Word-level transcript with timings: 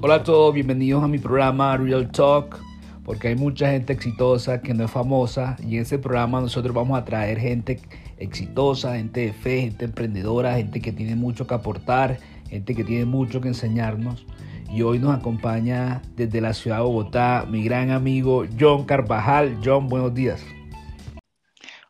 Hola 0.00 0.14
a 0.14 0.22
todos, 0.22 0.54
bienvenidos 0.54 1.02
a 1.02 1.08
mi 1.08 1.18
programa 1.18 1.76
Real 1.76 2.08
Talk, 2.12 2.56
porque 3.04 3.28
hay 3.28 3.34
mucha 3.34 3.72
gente 3.72 3.92
exitosa 3.92 4.62
que 4.62 4.72
no 4.72 4.84
es 4.84 4.90
famosa 4.92 5.56
y 5.58 5.74
en 5.74 5.82
ese 5.82 5.98
programa 5.98 6.40
nosotros 6.40 6.72
vamos 6.72 6.96
a 6.96 7.04
traer 7.04 7.40
gente 7.40 7.80
exitosa, 8.16 8.94
gente 8.94 9.22
de 9.22 9.32
fe, 9.32 9.62
gente 9.62 9.86
emprendedora, 9.86 10.54
gente 10.54 10.80
que 10.80 10.92
tiene 10.92 11.16
mucho 11.16 11.48
que 11.48 11.54
aportar, 11.54 12.20
gente 12.48 12.76
que 12.76 12.84
tiene 12.84 13.06
mucho 13.06 13.40
que 13.40 13.48
enseñarnos. 13.48 14.24
Y 14.70 14.82
hoy 14.82 15.00
nos 15.00 15.18
acompaña 15.18 16.00
desde 16.14 16.40
la 16.40 16.54
ciudad 16.54 16.76
de 16.76 16.84
Bogotá 16.84 17.44
mi 17.50 17.64
gran 17.64 17.90
amigo 17.90 18.44
John 18.58 18.84
Carvajal. 18.84 19.58
John, 19.64 19.88
buenos 19.88 20.14
días. 20.14 20.40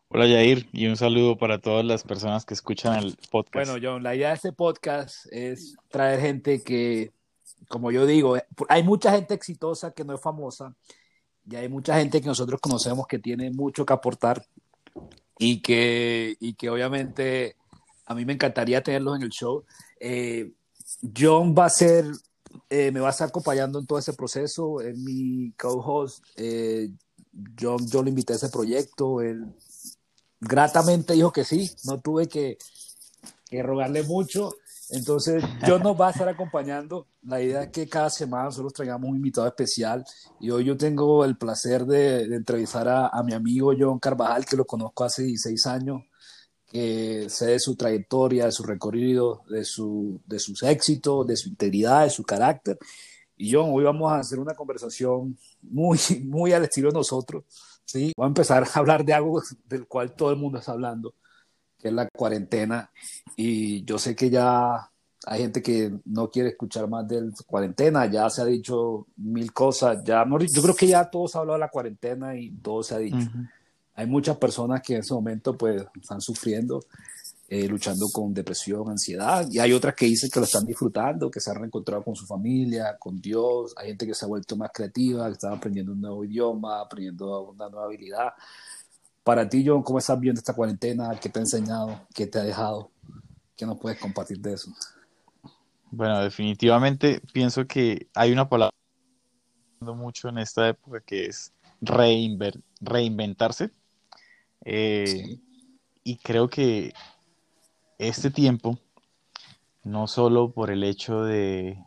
Hola 0.08 0.26
Yair 0.26 0.66
y 0.72 0.86
un 0.86 0.96
saludo 0.96 1.36
para 1.36 1.58
todas 1.58 1.84
las 1.84 2.04
personas 2.04 2.46
que 2.46 2.54
escuchan 2.54 3.04
el 3.04 3.18
podcast. 3.30 3.70
Bueno, 3.70 3.86
John, 3.86 4.02
la 4.02 4.14
idea 4.14 4.28
de 4.28 4.36
este 4.36 4.52
podcast 4.52 5.26
es 5.30 5.76
traer 5.90 6.20
gente 6.20 6.62
que, 6.62 7.12
como 7.68 7.90
yo 7.90 8.06
digo, 8.06 8.36
hay 8.68 8.82
mucha 8.82 9.12
gente 9.12 9.34
exitosa 9.34 9.92
que 9.92 10.04
no 10.04 10.14
es 10.14 10.20
famosa 10.20 10.74
y 11.48 11.56
hay 11.56 11.68
mucha 11.68 11.98
gente 11.98 12.20
que 12.20 12.26
nosotros 12.26 12.60
conocemos 12.60 13.06
que 13.06 13.18
tiene 13.18 13.50
mucho 13.50 13.86
que 13.86 13.92
aportar 13.92 14.44
y 15.38 15.60
que, 15.60 16.36
y 16.40 16.54
que 16.54 16.70
obviamente 16.70 17.56
a 18.06 18.14
mí 18.14 18.24
me 18.24 18.32
encantaría 18.32 18.82
tenerlos 18.82 19.16
en 19.16 19.22
el 19.22 19.30
show. 19.30 19.64
Eh, 20.00 20.52
John 21.16 21.54
va 21.56 21.66
a 21.66 21.70
ser, 21.70 22.06
eh, 22.70 22.90
me 22.90 23.00
va 23.00 23.08
a 23.08 23.10
estar 23.10 23.28
acompañando 23.28 23.78
en 23.78 23.86
todo 23.86 23.98
ese 23.98 24.14
proceso, 24.14 24.80
es 24.80 24.96
mi 24.96 25.52
co-host. 25.52 26.24
Eh, 26.36 26.90
John, 27.60 27.86
yo 27.86 28.02
lo 28.02 28.08
invité 28.08 28.32
a 28.32 28.36
ese 28.36 28.48
proyecto, 28.48 29.20
él 29.20 29.44
gratamente 30.40 31.12
dijo 31.12 31.32
que 31.32 31.44
sí, 31.44 31.70
no 31.84 32.00
tuve 32.00 32.28
que, 32.28 32.56
que 33.48 33.62
rogarle 33.62 34.02
mucho. 34.02 34.54
Entonces, 34.90 35.44
yo 35.66 35.78
nos 35.78 36.00
va 36.00 36.08
a 36.08 36.10
estar 36.10 36.28
acompañando. 36.28 37.06
La 37.22 37.40
idea 37.42 37.64
es 37.64 37.70
que 37.70 37.88
cada 37.88 38.08
semana 38.10 38.44
nosotros 38.44 38.72
traigamos 38.72 39.10
un 39.10 39.16
invitado 39.16 39.46
especial. 39.46 40.04
Y 40.40 40.50
hoy 40.50 40.64
yo 40.64 40.76
tengo 40.76 41.24
el 41.24 41.36
placer 41.36 41.84
de, 41.84 42.22
entrevistar 42.34 42.88
a, 42.88 43.08
a, 43.08 43.22
mi 43.22 43.34
amigo 43.34 43.72
John 43.78 43.98
Carvajal, 43.98 44.46
que 44.46 44.56
lo 44.56 44.64
conozco 44.64 45.04
hace 45.04 45.24
16 45.24 45.66
años, 45.66 46.02
que 46.66 47.26
sé 47.28 47.46
de 47.46 47.60
su 47.60 47.76
trayectoria, 47.76 48.46
de 48.46 48.52
su 48.52 48.62
recorrido, 48.62 49.42
de, 49.48 49.64
su, 49.64 50.20
de 50.26 50.38
sus 50.38 50.62
éxitos, 50.62 51.26
de 51.26 51.36
su 51.36 51.48
integridad, 51.48 52.04
de 52.04 52.10
su 52.10 52.24
carácter. 52.24 52.78
Y 53.36 53.52
John, 53.52 53.70
hoy 53.72 53.84
vamos 53.84 54.10
a 54.12 54.18
hacer 54.18 54.38
una 54.38 54.54
conversación 54.54 55.38
muy, 55.62 55.98
muy 56.24 56.52
al 56.52 56.64
estilo 56.64 56.88
de 56.88 56.94
nosotros. 56.94 57.44
¿sí? 57.84 58.12
Voy 58.16 58.24
a 58.24 58.28
empezar 58.28 58.64
a 58.64 58.78
hablar 58.78 59.04
de 59.04 59.14
algo 59.14 59.42
del 59.66 59.86
cual 59.86 60.14
todo 60.14 60.30
el 60.30 60.36
mundo 60.36 60.58
está 60.58 60.72
hablando, 60.72 61.14
que 61.78 61.88
es 61.88 61.94
la 61.94 62.08
cuarentena. 62.08 62.90
Y 63.36 63.84
yo 63.84 63.98
sé 63.98 64.16
que 64.16 64.30
ya 64.30 64.90
hay 65.26 65.40
gente 65.40 65.62
que 65.62 65.92
no 66.04 66.30
quiere 66.30 66.50
escuchar 66.50 66.88
más 66.88 67.06
de 67.06 67.20
la 67.20 67.32
cuarentena, 67.46 68.06
ya 68.06 68.30
se 68.30 68.40
ha 68.40 68.44
dicho 68.44 69.06
mil 69.16 69.52
cosas, 69.52 70.02
ya 70.04 70.24
yo 70.24 70.62
creo 70.62 70.74
que 70.74 70.86
ya 70.86 71.08
todos 71.10 71.34
han 71.34 71.40
hablado 71.40 71.58
de 71.58 71.60
la 71.60 71.70
cuarentena 71.70 72.36
y 72.36 72.50
todo 72.50 72.82
se 72.82 72.94
ha 72.94 72.98
dicho. 72.98 73.16
Uh 73.16 73.20
-huh. 73.20 73.50
Hay 73.94 74.06
muchas 74.06 74.36
personas 74.36 74.80
que 74.80 74.94
en 74.94 75.00
ese 75.00 75.12
momento 75.12 75.56
pues 75.56 75.84
están 76.00 76.20
sufriendo, 76.20 76.84
eh, 77.48 77.66
luchando 77.66 78.06
con 78.12 78.32
depresión, 78.32 78.88
ansiedad, 78.88 79.46
y 79.50 79.58
hay 79.58 79.72
otras 79.72 79.94
que 79.94 80.06
dicen 80.06 80.30
que 80.30 80.38
lo 80.38 80.46
están 80.46 80.64
disfrutando, 80.64 81.30
que 81.30 81.40
se 81.40 81.50
han 81.50 81.56
reencontrado 81.56 82.04
con 82.04 82.14
su 82.14 82.24
familia, 82.24 82.96
con 82.98 83.20
Dios, 83.20 83.74
hay 83.76 83.88
gente 83.88 84.06
que 84.06 84.14
se 84.14 84.24
ha 84.24 84.28
vuelto 84.28 84.56
más 84.56 84.70
creativa, 84.72 85.26
que 85.26 85.32
está 85.32 85.52
aprendiendo 85.52 85.92
un 85.92 86.00
nuevo 86.00 86.24
idioma, 86.24 86.80
aprendiendo 86.80 87.50
una 87.50 87.68
nueva 87.68 87.86
habilidad. 87.86 88.32
Para 89.28 89.46
ti, 89.46 89.62
John, 89.62 89.82
¿cómo 89.82 89.98
estás 89.98 90.18
viendo 90.18 90.38
esta 90.38 90.54
cuarentena? 90.54 91.10
¿Qué 91.20 91.28
te 91.28 91.38
ha 91.38 91.42
enseñado? 91.42 92.00
¿Qué 92.14 92.26
te 92.26 92.38
ha 92.38 92.42
dejado? 92.44 92.90
¿Qué 93.58 93.66
nos 93.66 93.78
puedes 93.78 93.98
compartir 93.98 94.40
de 94.40 94.54
eso? 94.54 94.72
Bueno, 95.90 96.22
definitivamente 96.22 97.20
pienso 97.30 97.66
que 97.66 98.08
hay 98.14 98.32
una 98.32 98.48
palabra 98.48 98.72
mucho 99.82 100.30
en 100.30 100.38
esta 100.38 100.70
época 100.70 101.02
que 101.02 101.26
es 101.26 101.52
reinver 101.82 102.58
reinventarse. 102.80 103.70
Eh, 104.64 105.04
sí. 105.06 105.42
Y 106.04 106.16
creo 106.16 106.48
que 106.48 106.94
este 107.98 108.30
tiempo, 108.30 108.78
no 109.84 110.06
solo 110.06 110.52
por 110.52 110.70
el 110.70 110.82
hecho 110.82 111.22
de, 111.22 111.84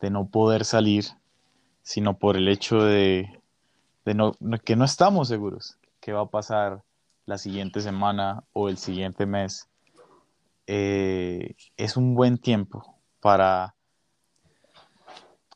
de 0.00 0.08
no 0.08 0.26
poder 0.26 0.64
salir, 0.64 1.04
sino 1.82 2.16
por 2.16 2.38
el 2.38 2.48
hecho 2.48 2.82
de, 2.82 3.42
de 4.06 4.14
no, 4.14 4.32
que 4.64 4.74
no 4.74 4.86
estamos 4.86 5.28
seguros 5.28 5.76
qué 6.02 6.12
va 6.12 6.22
a 6.22 6.30
pasar 6.30 6.84
la 7.24 7.38
siguiente 7.38 7.80
semana 7.80 8.44
o 8.52 8.68
el 8.68 8.76
siguiente 8.76 9.24
mes, 9.24 9.70
eh, 10.66 11.54
es 11.76 11.96
un 11.96 12.14
buen 12.14 12.38
tiempo 12.38 12.98
para 13.20 13.74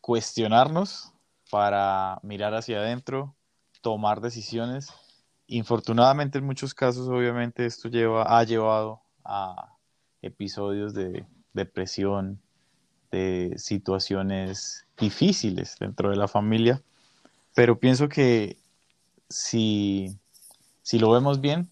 cuestionarnos, 0.00 1.12
para 1.50 2.20
mirar 2.22 2.54
hacia 2.54 2.78
adentro, 2.78 3.34
tomar 3.82 4.20
decisiones. 4.20 4.92
Infortunadamente 5.48 6.38
en 6.38 6.46
muchos 6.46 6.74
casos 6.74 7.08
obviamente 7.08 7.66
esto 7.66 7.88
lleva, 7.88 8.38
ha 8.38 8.44
llevado 8.44 9.02
a 9.24 9.76
episodios 10.22 10.94
de 10.94 11.26
depresión, 11.54 12.40
de 13.10 13.54
situaciones 13.56 14.86
difíciles 14.96 15.76
dentro 15.80 16.10
de 16.10 16.16
la 16.16 16.28
familia, 16.28 16.80
pero 17.54 17.80
pienso 17.80 18.08
que 18.08 18.58
si, 19.28 20.16
si 20.86 21.00
lo 21.00 21.10
vemos 21.10 21.40
bien, 21.40 21.68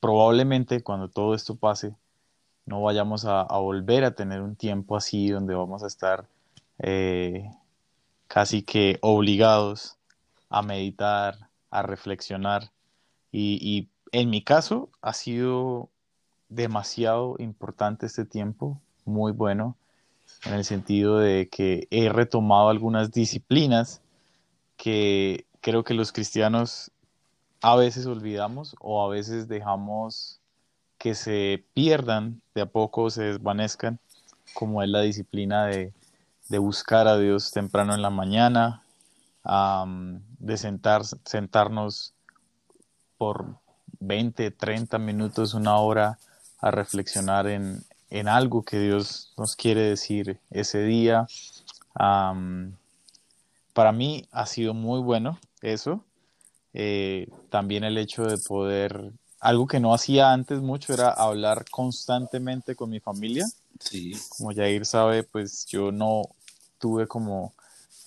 probablemente 0.00 0.82
cuando 0.82 1.08
todo 1.08 1.36
esto 1.36 1.54
pase, 1.54 1.94
no 2.66 2.82
vayamos 2.82 3.26
a, 3.26 3.44
volver 3.44 4.02
a 4.02 4.16
tener 4.16 4.40
un 4.42 4.56
tiempo 4.56 4.96
así 4.96 5.28
donde 5.28 5.54
vamos 5.54 5.84
a 5.84 5.86
estar 5.86 6.26
eh, 6.80 7.48
casi 8.26 8.62
que 8.62 8.98
obligados 9.02 9.98
a 10.48 10.62
meditar, 10.62 11.48
a 11.70 11.82
reflexionar. 11.82 12.72
Y, 13.30 13.88
en 14.10 14.30
mi 14.30 14.42
caso 14.42 14.90
ha 15.00 15.12
sido 15.12 15.90
demasiado 16.48 17.36
importante 17.38 18.06
este 18.06 18.24
tiempo, 18.24 18.80
muy 19.04 19.30
bueno, 19.30 19.76
en 20.44 20.54
el 20.54 20.64
sentido 20.64 21.18
de 21.18 21.48
que 21.48 21.86
he 21.92 22.08
retomado 22.08 22.68
algunas 22.68 23.12
disciplinas 23.12 24.02
que 24.76 25.46
creo 25.60 25.84
que 25.84 25.94
los 25.94 26.10
cristianos 26.10 26.90
a 27.64 27.76
veces 27.76 28.04
olvidamos 28.04 28.76
o 28.78 29.02
a 29.02 29.08
veces 29.08 29.48
dejamos 29.48 30.38
que 30.98 31.14
se 31.14 31.64
pierdan 31.72 32.42
de 32.54 32.60
a 32.60 32.66
poco, 32.66 33.08
se 33.08 33.22
desvanezcan, 33.22 33.98
como 34.52 34.82
es 34.82 34.90
la 34.90 35.00
disciplina 35.00 35.64
de, 35.64 35.94
de 36.50 36.58
buscar 36.58 37.08
a 37.08 37.16
Dios 37.16 37.52
temprano 37.52 37.94
en 37.94 38.02
la 38.02 38.10
mañana, 38.10 38.82
de 40.38 40.56
sentar, 40.58 41.04
sentarnos 41.24 42.12
por 43.16 43.56
20, 43.98 44.50
30 44.50 44.98
minutos, 44.98 45.54
una 45.54 45.78
hora 45.78 46.18
a 46.58 46.70
reflexionar 46.70 47.46
en, 47.46 47.82
en 48.10 48.28
algo 48.28 48.62
que 48.62 48.78
Dios 48.78 49.32
nos 49.38 49.56
quiere 49.56 49.80
decir 49.80 50.38
ese 50.50 50.82
día. 50.82 51.26
Para 51.94 53.92
mí 53.92 54.28
ha 54.32 54.44
sido 54.44 54.74
muy 54.74 55.00
bueno 55.00 55.38
eso. 55.62 56.04
Eh, 56.74 57.28
también 57.50 57.84
el 57.84 57.96
hecho 57.96 58.24
de 58.24 58.36
poder 58.36 59.12
algo 59.44 59.66
que 59.66 59.78
no 59.78 59.92
hacía 59.92 60.32
antes 60.32 60.60
mucho 60.60 60.94
era 60.94 61.10
hablar 61.10 61.66
constantemente 61.70 62.74
con 62.74 62.88
mi 62.88 62.98
familia. 62.98 63.46
Sí. 63.78 64.12
Como 64.36 64.54
Jair 64.54 64.86
sabe, 64.86 65.22
pues 65.22 65.66
yo 65.66 65.92
no 65.92 66.22
tuve 66.78 67.06
como, 67.06 67.52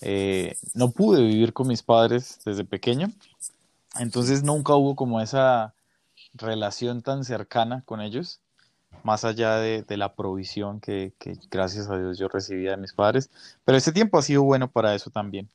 eh, 0.02 0.58
no 0.74 0.90
pude 0.90 1.22
vivir 1.22 1.54
con 1.54 1.68
mis 1.68 1.84
padres 1.84 2.40
desde 2.44 2.66
pequeño. 2.66 3.12
Entonces 4.00 4.44
nunca 4.44 4.74
hubo 4.74 4.96
como 4.96 5.22
esa 5.22 5.76
relación 6.34 7.04
tan 7.04 7.24
cercana 7.24 7.84
con 7.86 8.02
ellos, 8.02 8.40
más 9.04 9.24
allá 9.24 9.58
de, 9.58 9.84
de 9.84 9.98
la 9.98 10.16
provisión 10.16 10.80
que, 10.80 11.14
que, 11.20 11.38
gracias 11.52 11.88
a 11.88 11.98
Dios 12.00 12.18
yo 12.18 12.30
recibía 12.30 12.72
de 12.72 12.78
mis 12.78 12.94
padres. 12.94 13.30
Pero 13.64 13.78
ese 13.78 13.92
tiempo 13.92 14.18
ha 14.18 14.24
sido 14.24 14.42
bueno 14.42 14.72
para 14.72 14.96
eso 14.96 15.12
también, 15.12 15.50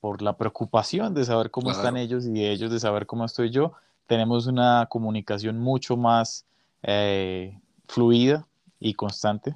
por 0.00 0.22
la 0.22 0.36
preocupación 0.36 1.14
de 1.14 1.24
saber 1.24 1.50
cómo 1.50 1.66
claro. 1.66 1.78
están 1.80 1.96
ellos 1.96 2.26
y 2.26 2.32
de 2.32 2.52
ellos 2.52 2.70
de 2.70 2.80
saber 2.80 3.06
cómo 3.06 3.24
estoy 3.24 3.50
yo 3.50 3.72
tenemos 4.08 4.46
una 4.46 4.86
comunicación 4.88 5.60
mucho 5.60 5.96
más 5.96 6.46
eh, 6.82 7.56
fluida 7.86 8.46
y 8.80 8.94
constante. 8.94 9.54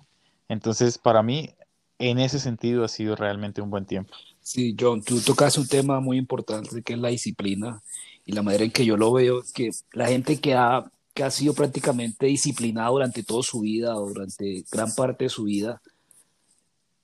Entonces, 0.48 0.98
para 0.98 1.22
mí, 1.22 1.54
en 1.98 2.18
ese 2.18 2.38
sentido, 2.38 2.84
ha 2.84 2.88
sido 2.88 3.16
realmente 3.16 3.62
un 3.62 3.70
buen 3.70 3.86
tiempo. 3.86 4.12
Sí, 4.42 4.76
John, 4.78 5.02
tú 5.02 5.20
tocas 5.20 5.56
un 5.56 5.66
tema 5.66 6.00
muy 6.00 6.18
importante 6.18 6.82
que 6.82 6.92
es 6.92 6.98
la 6.98 7.08
disciplina 7.08 7.82
y 8.26 8.32
la 8.32 8.42
manera 8.42 8.64
en 8.64 8.70
que 8.70 8.84
yo 8.84 8.96
lo 8.96 9.10
veo 9.12 9.40
es 9.40 9.52
que 9.52 9.70
la 9.92 10.08
gente 10.08 10.38
que 10.38 10.54
ha, 10.54 10.84
que 11.14 11.24
ha 11.24 11.30
sido 11.30 11.54
prácticamente 11.54 12.26
disciplinada 12.26 12.90
durante 12.90 13.22
toda 13.22 13.42
su 13.42 13.60
vida 13.60 13.96
o 13.96 14.08
durante 14.08 14.64
gran 14.70 14.94
parte 14.94 15.24
de 15.24 15.30
su 15.30 15.44
vida, 15.44 15.80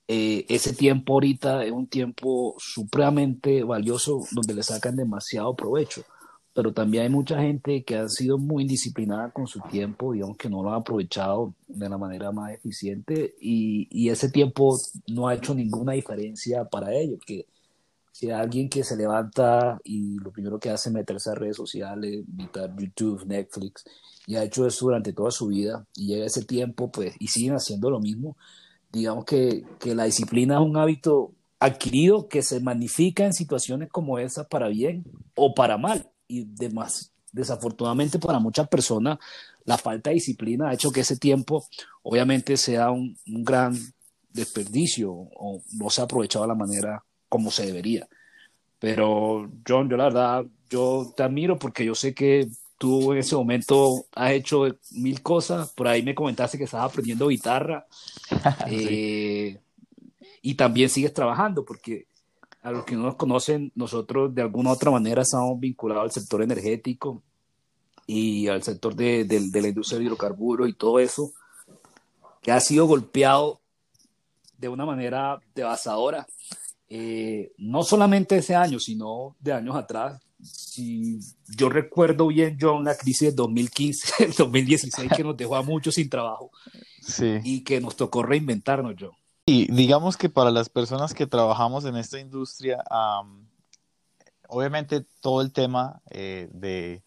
eh, 0.09 0.47
ese 0.49 0.73
tiempo 0.73 1.13
ahorita 1.13 1.65
es 1.65 1.71
un 1.71 1.87
tiempo 1.87 2.57
supremamente 2.59 3.63
valioso 3.63 4.25
donde 4.33 4.55
le 4.55 4.63
sacan 4.63 4.97
demasiado 4.97 5.55
provecho. 5.55 6.03
Pero 6.55 6.73
también 6.73 7.05
hay 7.05 7.11
mucha 7.11 7.41
gente 7.41 7.85
que 7.85 7.97
ha 7.97 8.09
sido 8.09 8.39
muy 8.39 8.63
indisciplinada 8.63 9.31
con 9.31 9.47
su 9.47 9.61
tiempo, 9.61 10.13
digamos 10.13 10.37
que 10.39 10.49
no 10.49 10.63
lo 10.63 10.73
ha 10.73 10.77
aprovechado 10.77 11.55
de 11.69 11.89
la 11.89 11.99
manera 11.99 12.33
más 12.33 12.53
eficiente 12.53 13.37
y, 13.41 13.87
y 13.91 14.09
ese 14.09 14.31
tiempo 14.31 14.77
no 15.09 15.29
ha 15.29 15.35
hecho 15.35 15.55
ninguna 15.55 15.93
diferencia 15.93 16.65
para 16.65 16.93
ellos, 16.95 17.21
que 17.25 17.47
si 18.11 18.31
alguien 18.33 18.69
que 18.69 18.83
se 18.83 18.97
levanta 18.97 19.79
y 19.85 20.19
lo 20.19 20.33
primero 20.33 20.59
que 20.59 20.71
hace 20.71 20.89
es 20.89 20.95
meterse 20.95 21.31
a 21.31 21.35
redes 21.35 21.57
sociales, 21.57 22.25
visitar 22.27 22.75
YouTube, 22.77 23.25
Netflix, 23.27 23.85
y 24.27 24.35
ha 24.35 24.43
hecho 24.43 24.67
eso 24.67 24.87
durante 24.87 25.13
toda 25.13 25.31
su 25.31 25.47
vida 25.47 25.87
y 25.95 26.09
llega 26.09 26.27
ese 26.27 26.45
tiempo, 26.45 26.91
pues, 26.91 27.15
y 27.21 27.29
siguen 27.29 27.55
haciendo 27.55 27.91
lo 27.91 28.01
mismo, 28.01 28.37
digamos 28.93 29.25
que, 29.25 29.65
que 29.79 29.95
la 29.95 30.05
disciplina 30.05 30.55
es 30.55 30.61
un 30.61 30.77
hábito 30.77 31.33
adquirido 31.61 32.29
que 32.29 32.43
se 32.43 32.61
magnifica 32.61 33.25
en 33.25 33.33
situaciones 33.33 33.89
como 33.91 34.19
esa 34.19 34.49
para 34.49 34.69
bien 34.69 35.05
o 35.35 35.55
para 35.55 35.77
mal. 35.77 36.11
Y 36.27 36.45
demás, 36.45 37.13
desafortunadamente 37.33 38.19
para 38.19 38.39
muchas 38.39 38.69
personas, 38.69 39.19
la 39.65 39.79
falta 39.79 40.11
de 40.11 40.15
disciplina 40.15 40.69
ha 40.69 40.75
hecho 40.75 40.91
que 40.91 41.01
ese 41.01 41.17
tiempo 41.17 41.67
obviamente 42.03 42.57
sea 42.57 42.91
un, 42.91 43.17
un 43.27 43.45
gran 43.45 43.77
desperdicio 44.33 45.11
o 45.13 45.63
no 45.73 45.91
se 45.91 46.01
ha 46.01 46.05
aprovechado 46.05 46.45
de 46.45 46.49
la 46.49 46.55
manera 46.55 47.05
como 47.29 47.51
se 47.51 47.67
debería. 47.67 48.09
Pero 48.79 49.51
John, 49.67 49.89
yo 49.91 49.97
la 49.97 50.05
verdad, 50.05 50.45
yo 50.71 51.13
te 51.17 51.23
admiro 51.23 51.59
porque 51.59 51.85
yo 51.85 51.95
sé 51.95 52.15
que 52.15 52.49
tú 52.79 53.13
en 53.13 53.19
ese 53.19 53.37
momento 53.37 54.07
has 54.15 54.33
hecho 54.33 54.67
mil 54.93 55.23
cosas. 55.23 55.71
Por 55.71 55.89
ahí 55.89 56.03
me 56.03 56.15
comentaste 56.15 56.57
que 56.57 56.65
estabas 56.65 56.91
aprendiendo 56.91 57.29
guitarra. 57.29 57.87
eh, 58.71 59.59
y 60.41 60.55
también 60.55 60.89
sigues 60.89 61.13
trabajando 61.13 61.65
porque 61.65 62.07
a 62.63 62.71
los 62.71 62.85
que 62.85 62.97
no 62.97 63.03
nos 63.03 63.17
conocen, 63.17 63.73
nosotros 63.75 64.35
de 64.35 64.43
alguna 64.43 64.71
u 64.71 64.73
otra 64.73 64.91
manera 64.91 65.23
estamos 65.23 65.59
vinculados 65.59 66.05
al 66.05 66.13
sector 66.13 66.43
energético 66.43 67.23
y 68.07 68.49
al 68.49 68.63
sector 68.63 68.95
de, 68.95 69.25
de, 69.25 69.51
de 69.51 69.63
la 69.63 69.69
industria 69.69 69.99
de 69.99 70.07
hidrocarburos 70.07 70.69
y 70.69 70.73
todo 70.73 70.99
eso, 70.99 71.33
que 72.41 72.53
ha 72.53 72.61
sido 72.61 72.87
golpeado 72.87 73.61
de 74.57 74.69
una 74.69 74.87
manera 74.87 75.41
devastadora 75.55 76.27
eh, 76.91 77.53
no 77.59 77.83
solamente 77.83 78.39
ese 78.39 78.55
año, 78.55 78.79
sino 78.79 79.37
de 79.41 79.53
años 79.53 79.77
atrás. 79.77 80.21
Si 80.43 81.19
yo 81.49 81.69
recuerdo 81.69 82.29
bien, 82.29 82.57
John, 82.61 82.85
la 82.85 82.97
crisis 82.97 83.29
del 83.29 83.37
2015, 83.37 84.25
el 84.27 84.33
2016, 84.33 85.11
que 85.17 85.25
nos 85.25 85.37
dejó 85.37 85.57
a 85.57 85.63
muchos 85.63 85.97
sin 85.97 86.09
trabajo 86.09 86.51
Sí. 87.01 87.39
y 87.43 87.65
que 87.65 87.81
nos 87.81 87.97
tocó 87.97 88.23
reinventarnos, 88.23 88.95
John. 88.99 89.11
Y 89.47 89.73
digamos 89.73 90.17
que 90.17 90.29
para 90.29 90.51
las 90.51 90.69
personas 90.69 91.15
que 91.15 91.27
trabajamos 91.27 91.85
en 91.87 91.97
esta 91.97 92.21
industria, 92.21 92.85
um, 92.91 93.47
obviamente 94.49 95.07
todo 95.21 95.41
el 95.41 95.53
tema 95.53 96.03
eh, 96.11 96.49
de, 96.53 97.03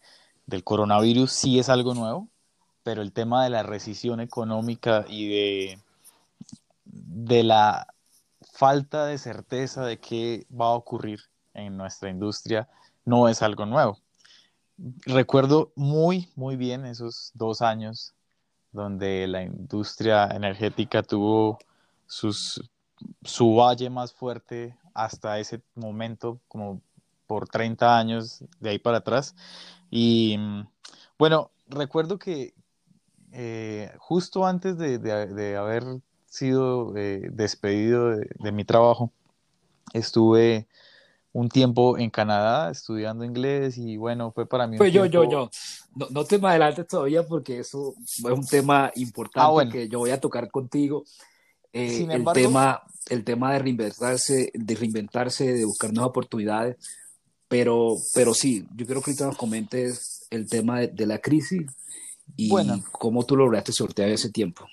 del 0.46 0.64
coronavirus 0.64 1.30
sí 1.30 1.58
es 1.58 1.68
algo 1.68 1.94
nuevo, 1.94 2.28
pero 2.82 3.00
el 3.00 3.12
tema 3.12 3.44
de 3.44 3.50
la 3.50 3.62
recesión 3.62 4.20
económica 4.20 5.04
y 5.08 5.28
de, 5.28 5.78
de 6.84 7.44
la 7.44 7.86
falta 8.52 9.06
de 9.06 9.18
certeza 9.18 9.86
de 9.86 9.98
qué 10.00 10.46
va 10.50 10.66
a 10.66 10.74
ocurrir 10.74 11.20
en 11.54 11.76
nuestra 11.76 12.10
industria 12.10 12.68
no 13.04 13.28
es 13.28 13.42
algo 13.42 13.66
nuevo. 13.66 13.98
Recuerdo 15.06 15.72
muy, 15.76 16.28
muy 16.34 16.56
bien 16.56 16.86
esos 16.86 17.30
dos 17.34 17.62
años 17.62 18.14
donde 18.72 19.26
la 19.26 19.42
industria 19.42 20.28
energética 20.28 21.02
tuvo 21.02 21.58
su 22.06 23.54
valle 23.54 23.90
más 23.90 24.12
fuerte 24.12 24.76
hasta 24.94 25.38
ese 25.38 25.62
momento, 25.74 26.40
como 26.48 26.80
por 27.26 27.48
30 27.48 27.98
años 27.98 28.44
de 28.60 28.70
ahí 28.70 28.78
para 28.78 28.98
atrás. 28.98 29.34
Y 29.90 30.36
bueno, 31.18 31.50
recuerdo 31.68 32.18
que 32.18 32.54
eh, 33.32 33.90
justo 33.98 34.46
antes 34.46 34.76
de, 34.76 34.98
de, 34.98 35.56
haber 35.56 35.84
sido 36.26 36.94
eh, 36.96 37.30
despedido 37.32 38.10
de, 38.10 38.28
de, 38.38 38.52
mi 38.52 38.64
trabajo. 38.64 39.10
Estuve 39.94 40.68
un 41.32 41.48
tiempo 41.48 41.96
en 41.98 42.10
Canadá 42.10 42.70
estudiando 42.70 43.24
inglés 43.24 43.78
y 43.78 43.96
bueno, 43.96 44.32
fue 44.32 44.46
para 44.46 44.66
mí. 44.66 44.76
Pues 44.76 44.92
yo, 44.92 45.02
tiempo... 45.08 45.24
yo, 45.24 45.30
yo, 45.30 45.50
no, 45.94 46.06
no, 46.10 46.24
te 46.24 46.38
me 46.38 46.48
adelantes 46.48 46.86
todavía 46.86 47.26
porque 47.26 47.60
eso 47.60 47.94
es 47.98 48.24
un 48.24 48.46
tema 48.46 48.92
importante 48.96 49.40
ah, 49.40 49.50
bueno. 49.50 49.70
que 49.70 49.88
yo 49.88 50.00
voy 50.00 50.10
a 50.10 50.20
tocar 50.20 50.50
contigo. 50.50 51.04
Eh, 51.72 51.90
Sin 51.90 52.10
embargo, 52.10 52.38
el, 52.38 52.46
tema, 52.46 52.82
el 53.08 53.24
tema 53.24 53.52
de 53.52 53.58
reinventarse, 53.60 54.50
de 54.52 54.74
reinventarse, 54.74 55.52
de 55.54 55.64
buscar 55.64 55.92
nuevas 55.92 56.10
oportunidades. 56.10 56.76
Pero, 57.48 57.96
pero 58.14 58.32
sí, 58.32 58.66
yo 58.74 58.86
quiero 58.86 59.02
que 59.02 59.10
ahorita 59.10 59.26
nos 59.26 59.36
comentes 59.36 60.26
el 60.30 60.48
tema 60.48 60.80
de, 60.80 60.88
de 60.88 61.06
la 61.06 61.18
crisis 61.18 61.66
y 62.36 62.48
bueno. 62.48 62.82
cómo 62.92 63.24
tú 63.24 63.36
lograste 63.36 63.72
sortear 63.72 64.08
ese 64.08 64.30
tiempo. 64.30 64.66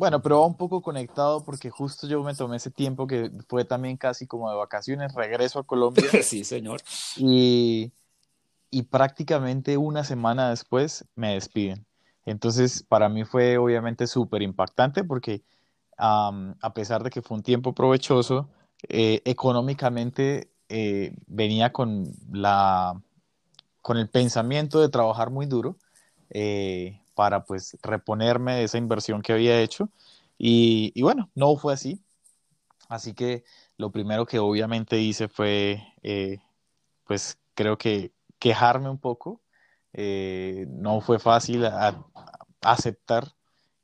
Bueno, 0.00 0.22
pero 0.22 0.40
va 0.40 0.46
un 0.46 0.56
poco 0.56 0.80
conectado 0.80 1.44
porque 1.44 1.68
justo 1.68 2.06
yo 2.06 2.22
me 2.22 2.34
tomé 2.34 2.56
ese 2.56 2.70
tiempo 2.70 3.06
que 3.06 3.30
fue 3.46 3.66
también 3.66 3.98
casi 3.98 4.26
como 4.26 4.48
de 4.48 4.56
vacaciones, 4.56 5.12
regreso 5.12 5.58
a 5.58 5.66
Colombia. 5.66 6.02
sí, 6.22 6.42
señor. 6.42 6.80
Y, 7.18 7.92
y 8.70 8.84
prácticamente 8.84 9.76
una 9.76 10.02
semana 10.02 10.48
después 10.48 11.04
me 11.16 11.34
despiden. 11.34 11.84
Entonces, 12.24 12.82
para 12.82 13.10
mí 13.10 13.26
fue 13.26 13.58
obviamente 13.58 14.06
súper 14.06 14.40
impactante 14.40 15.04
porque 15.04 15.42
um, 15.98 16.54
a 16.62 16.72
pesar 16.72 17.02
de 17.02 17.10
que 17.10 17.20
fue 17.20 17.36
un 17.36 17.42
tiempo 17.42 17.74
provechoso, 17.74 18.48
eh, 18.88 19.20
económicamente 19.26 20.50
eh, 20.70 21.14
venía 21.26 21.74
con, 21.74 22.10
la, 22.32 22.98
con 23.82 23.98
el 23.98 24.08
pensamiento 24.08 24.80
de 24.80 24.88
trabajar 24.88 25.28
muy 25.28 25.44
duro. 25.44 25.76
Eh, 26.30 27.02
para 27.20 27.44
pues 27.44 27.76
reponerme 27.82 28.54
de 28.54 28.64
esa 28.64 28.78
inversión 28.78 29.20
que 29.20 29.34
había 29.34 29.60
hecho. 29.60 29.90
Y, 30.38 31.02
bueno, 31.02 31.28
no 31.34 31.54
fue 31.56 31.74
así. 31.74 32.00
Así 32.88 33.12
que 33.12 33.44
lo 33.76 33.90
primero 33.90 34.24
que 34.24 34.38
obviamente 34.38 34.98
hice 34.98 35.28
fue, 35.28 35.82
eh, 36.02 36.38
pues 37.04 37.38
creo 37.52 37.76
que 37.76 38.14
quejarme 38.38 38.88
un 38.88 38.96
poco. 38.96 39.42
Eh, 39.92 40.64
no 40.70 41.02
fue 41.02 41.18
fácil 41.18 41.68
aceptar 42.62 43.34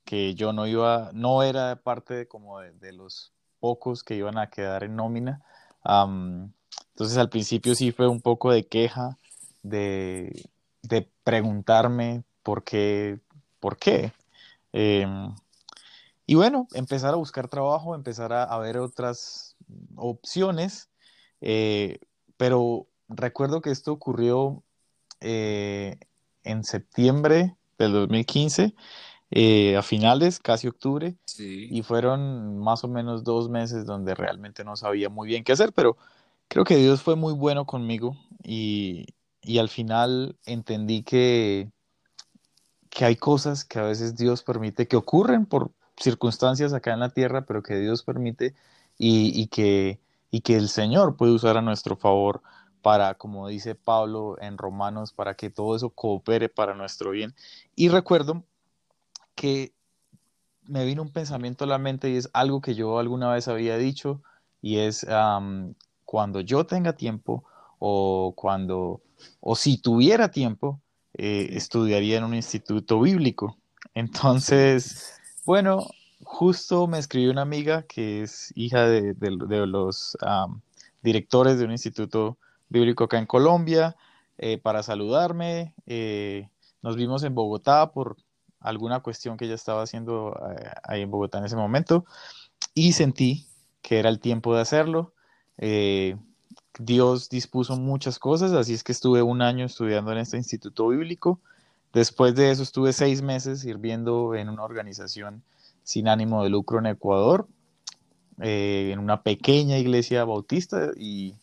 que 0.06 0.34
yo 0.34 0.54
no 0.54 0.66
iba, 0.66 1.10
no 1.12 1.42
era 1.42 1.76
parte 1.82 2.14
de, 2.14 2.28
como 2.28 2.60
de, 2.60 2.72
de, 2.72 2.94
los 2.94 3.34
pocos 3.60 4.02
que 4.02 4.14
iban 4.14 4.38
a 4.38 4.48
quedar 4.48 4.82
en 4.82 4.96
nómina. 4.96 5.44
Um, 5.84 6.52
entonces 6.92 7.18
al 7.18 7.28
principio 7.28 7.74
sí 7.74 7.92
fue 7.92 8.08
un 8.08 8.22
poco 8.22 8.50
de 8.50 8.66
queja, 8.66 9.18
de, 9.62 10.48
de 10.80 11.06
preguntarme 11.22 12.24
por 12.42 12.62
qué, 12.62 13.18
por 13.66 13.78
qué. 13.78 14.12
Eh, 14.72 15.04
y 16.24 16.36
bueno, 16.36 16.68
empezar 16.72 17.12
a 17.12 17.16
buscar 17.16 17.48
trabajo, 17.48 17.96
empezar 17.96 18.32
a, 18.32 18.44
a 18.44 18.58
ver 18.60 18.78
otras 18.78 19.56
opciones, 19.96 20.88
eh, 21.40 21.98
pero 22.36 22.86
recuerdo 23.08 23.62
que 23.62 23.72
esto 23.72 23.90
ocurrió 23.90 24.62
eh, 25.20 25.98
en 26.44 26.62
septiembre 26.62 27.56
del 27.76 27.90
2015, 27.90 28.72
a 29.76 29.82
finales, 29.82 30.38
casi 30.38 30.68
octubre, 30.68 31.16
sí. 31.24 31.66
y 31.68 31.82
fueron 31.82 32.58
más 32.58 32.84
o 32.84 32.88
menos 32.88 33.24
dos 33.24 33.48
meses 33.50 33.84
donde 33.84 34.14
realmente 34.14 34.62
no 34.62 34.76
sabía 34.76 35.08
muy 35.08 35.26
bien 35.26 35.42
qué 35.42 35.50
hacer, 35.50 35.72
pero 35.72 35.96
creo 36.46 36.62
que 36.62 36.76
Dios 36.76 37.02
fue 37.02 37.16
muy 37.16 37.32
bueno 37.32 37.66
conmigo 37.66 38.16
y, 38.44 39.06
y 39.42 39.58
al 39.58 39.68
final 39.68 40.38
entendí 40.44 41.02
que 41.02 41.72
que 42.96 43.04
hay 43.04 43.16
cosas 43.16 43.66
que 43.66 43.78
a 43.78 43.82
veces 43.82 44.16
Dios 44.16 44.42
permite 44.42 44.88
que 44.88 44.96
ocurren 44.96 45.44
por 45.44 45.70
circunstancias 45.98 46.72
acá 46.72 46.94
en 46.94 47.00
la 47.00 47.10
tierra, 47.10 47.44
pero 47.44 47.62
que 47.62 47.76
Dios 47.76 48.02
permite 48.02 48.54
y, 48.96 49.38
y, 49.38 49.48
que, 49.48 50.00
y 50.30 50.40
que 50.40 50.56
el 50.56 50.70
Señor 50.70 51.14
puede 51.18 51.32
usar 51.32 51.58
a 51.58 51.60
nuestro 51.60 51.96
favor 51.96 52.40
para, 52.80 53.12
como 53.12 53.48
dice 53.48 53.74
Pablo 53.74 54.38
en 54.40 54.56
Romanos, 54.56 55.12
para 55.12 55.34
que 55.34 55.50
todo 55.50 55.76
eso 55.76 55.90
coopere 55.90 56.48
para 56.48 56.74
nuestro 56.74 57.10
bien. 57.10 57.34
Y 57.74 57.90
recuerdo 57.90 58.44
que 59.34 59.74
me 60.62 60.86
vino 60.86 61.02
un 61.02 61.12
pensamiento 61.12 61.64
a 61.64 61.66
la 61.66 61.76
mente 61.76 62.08
y 62.08 62.16
es 62.16 62.30
algo 62.32 62.62
que 62.62 62.74
yo 62.74 62.98
alguna 62.98 63.30
vez 63.30 63.46
había 63.46 63.76
dicho 63.76 64.22
y 64.62 64.78
es 64.78 65.04
um, 65.04 65.74
cuando 66.06 66.40
yo 66.40 66.64
tenga 66.64 66.94
tiempo 66.94 67.44
o 67.78 68.32
cuando, 68.34 69.02
o 69.40 69.54
si 69.54 69.76
tuviera 69.76 70.30
tiempo, 70.30 70.80
eh, 71.18 71.48
estudiaría 71.52 72.18
en 72.18 72.24
un 72.24 72.34
instituto 72.34 73.00
bíblico. 73.00 73.56
Entonces, 73.94 75.14
bueno, 75.44 75.86
justo 76.22 76.86
me 76.86 76.98
escribió 76.98 77.30
una 77.30 77.42
amiga 77.42 77.82
que 77.82 78.22
es 78.22 78.52
hija 78.54 78.86
de, 78.86 79.14
de, 79.14 79.38
de 79.48 79.66
los 79.66 80.16
um, 80.22 80.60
directores 81.02 81.58
de 81.58 81.64
un 81.64 81.72
instituto 81.72 82.36
bíblico 82.68 83.04
acá 83.04 83.18
en 83.18 83.26
Colombia 83.26 83.96
eh, 84.38 84.58
para 84.58 84.82
saludarme. 84.82 85.74
Eh, 85.86 86.48
nos 86.82 86.96
vimos 86.96 87.22
en 87.22 87.34
Bogotá 87.34 87.92
por 87.92 88.16
alguna 88.60 89.00
cuestión 89.00 89.36
que 89.36 89.46
ella 89.46 89.54
estaba 89.54 89.82
haciendo 89.82 90.38
ahí 90.82 91.02
en 91.02 91.10
Bogotá 91.10 91.38
en 91.38 91.44
ese 91.44 91.56
momento 91.56 92.04
y 92.74 92.92
sentí 92.92 93.46
que 93.80 93.98
era 93.98 94.08
el 94.08 94.20
tiempo 94.20 94.54
de 94.54 94.60
hacerlo. 94.60 95.14
Dios 96.78 97.28
dispuso 97.28 97.76
muchas 97.76 98.18
cosas, 98.18 98.52
así 98.52 98.74
es 98.74 98.84
que 98.84 98.92
estuve 98.92 99.22
un 99.22 99.42
año 99.42 99.64
estudiando 99.64 100.12
en 100.12 100.18
este 100.18 100.36
instituto 100.36 100.88
bíblico. 100.88 101.40
Después 101.92 102.34
de 102.34 102.50
eso 102.50 102.62
estuve 102.62 102.92
seis 102.92 103.22
meses 103.22 103.60
sirviendo 103.60 104.34
en 104.34 104.48
una 104.48 104.62
organización 104.64 105.42
sin 105.82 106.08
ánimo 106.08 106.42
de 106.42 106.50
lucro 106.50 106.78
en 106.78 106.86
Ecuador, 106.86 107.46
eh, 108.40 108.90
en 108.92 108.98
una 108.98 109.22
pequeña 109.22 109.78
iglesia 109.78 110.24
bautista 110.24 110.90
y, 110.96 111.34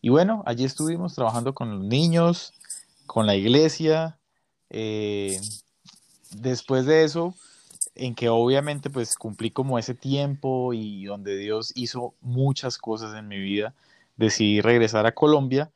y, 0.00 0.10
bueno, 0.10 0.42
allí 0.46 0.64
estuvimos 0.64 1.14
trabajando 1.14 1.54
con 1.54 1.70
los 1.70 1.84
niños, 1.84 2.52
con 3.06 3.26
la 3.26 3.34
iglesia. 3.34 4.18
Eh, 4.70 5.40
después 6.30 6.86
de 6.86 7.04
eso, 7.04 7.34
en 7.96 8.14
que 8.14 8.28
obviamente 8.28 8.90
pues 8.90 9.16
cumplí 9.16 9.50
como 9.50 9.78
ese 9.78 9.94
tiempo 9.94 10.72
y 10.72 11.06
donde 11.06 11.36
Dios 11.36 11.72
hizo 11.74 12.14
muchas 12.20 12.78
cosas 12.78 13.16
en 13.16 13.26
mi 13.26 13.38
vida, 13.38 13.74
decidí 14.16 14.60
regresar 14.60 15.06
a 15.06 15.14
Colombia 15.14 15.70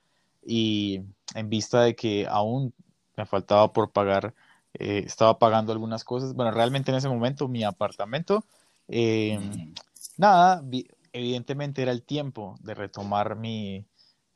y 0.44 1.02
en 1.34 1.48
vista 1.48 1.82
de 1.82 1.94
que 1.94 2.26
aún 2.26 2.74
me 3.16 3.26
faltaba 3.26 3.72
por 3.72 3.90
pagar, 3.90 4.34
eh, 4.74 5.02
estaba 5.06 5.38
pagando 5.38 5.72
algunas 5.72 6.04
cosas, 6.04 6.34
bueno, 6.34 6.50
realmente 6.50 6.90
en 6.90 6.96
ese 6.96 7.08
momento 7.08 7.48
mi 7.48 7.64
apartamento, 7.64 8.44
em, 8.88 9.74
nada, 10.16 10.64
evidentemente 11.12 11.82
era 11.82 11.92
el 11.92 12.02
tiempo 12.02 12.56
de 12.60 12.74
retomar 12.74 13.36
mi, 13.36 13.84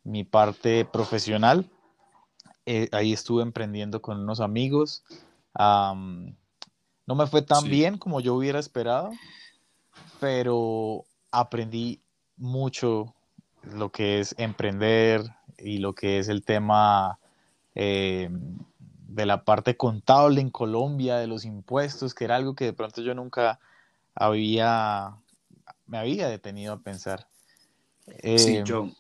mi 0.03 0.25
parte 0.25 0.85
profesional. 0.85 1.69
Eh, 2.67 2.89
ahí 2.93 3.13
estuve 3.13 3.43
emprendiendo 3.43 4.01
con 4.01 4.21
unos 4.21 4.41
amigos. 4.41 5.03
No 7.07 7.15
me 7.15 7.27
fue 7.27 7.43
tan 7.43 7.65
bien 7.65 7.99
como 7.99 8.21
yo 8.21 8.35
hubiera 8.35 8.59
esperado, 8.59 9.11
pero 10.21 11.05
aprendí 11.31 12.01
mucho 12.37 13.15
lo 13.73 13.91
que 13.91 14.21
es 14.21 14.35
emprender 14.39 15.23
y 15.59 15.79
lo 15.79 15.95
que 15.95 16.19
es 16.19 16.29
el 16.29 16.43
tema 16.43 17.19
eh, 17.75 18.29
de 19.09 19.27
la 19.27 19.45
parte 19.45 19.77
contable 19.77 20.41
en 20.41 20.51
Colombia, 20.51 21.17
de 21.17 21.27
los 21.27 21.45
impuestos, 21.45 22.15
que 22.15 22.25
era 22.25 22.37
algo 22.37 22.55
que 22.55 22.67
de 22.67 22.73
pronto 22.73 23.03
yo 23.03 23.15
nunca 23.15 23.61
había, 24.15 25.17
me 25.87 25.99
había 25.99 26.29
detenido 26.29 26.73
a 26.73 26.79
pensar. 26.81 27.27
sí, 28.07 28.57
eh, 28.57 28.65
John. 28.67 28.95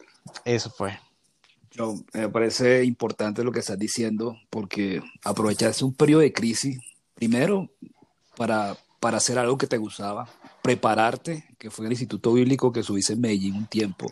Eso 0.45 0.71
fue. 0.71 0.99
John, 1.77 2.05
me 2.13 2.29
parece 2.29 2.85
importante 2.85 3.45
lo 3.45 3.53
que 3.53 3.59
estás 3.59 3.79
diciendo 3.79 4.39
porque 4.49 5.03
aprovecharse 5.25 5.85
un 5.85 5.95
periodo 5.95 6.21
de 6.21 6.33
crisis, 6.33 6.79
primero, 7.15 7.69
para, 8.37 8.77
para 9.01 9.19
hacer 9.19 9.39
algo 9.39 9.59
que 9.59 9.67
te 9.67 9.77
gustaba, 9.77 10.29
prepararte, 10.63 11.45
que 11.59 11.71
fue 11.71 11.85
en 11.85 11.87
el 11.89 11.93
Instituto 11.93 12.33
Bíblico 12.33 12.73
que 12.73 12.83
subiste 12.83 13.13
en 13.15 13.21
Medellín 13.21 13.57
un 13.57 13.67
tiempo. 13.67 14.11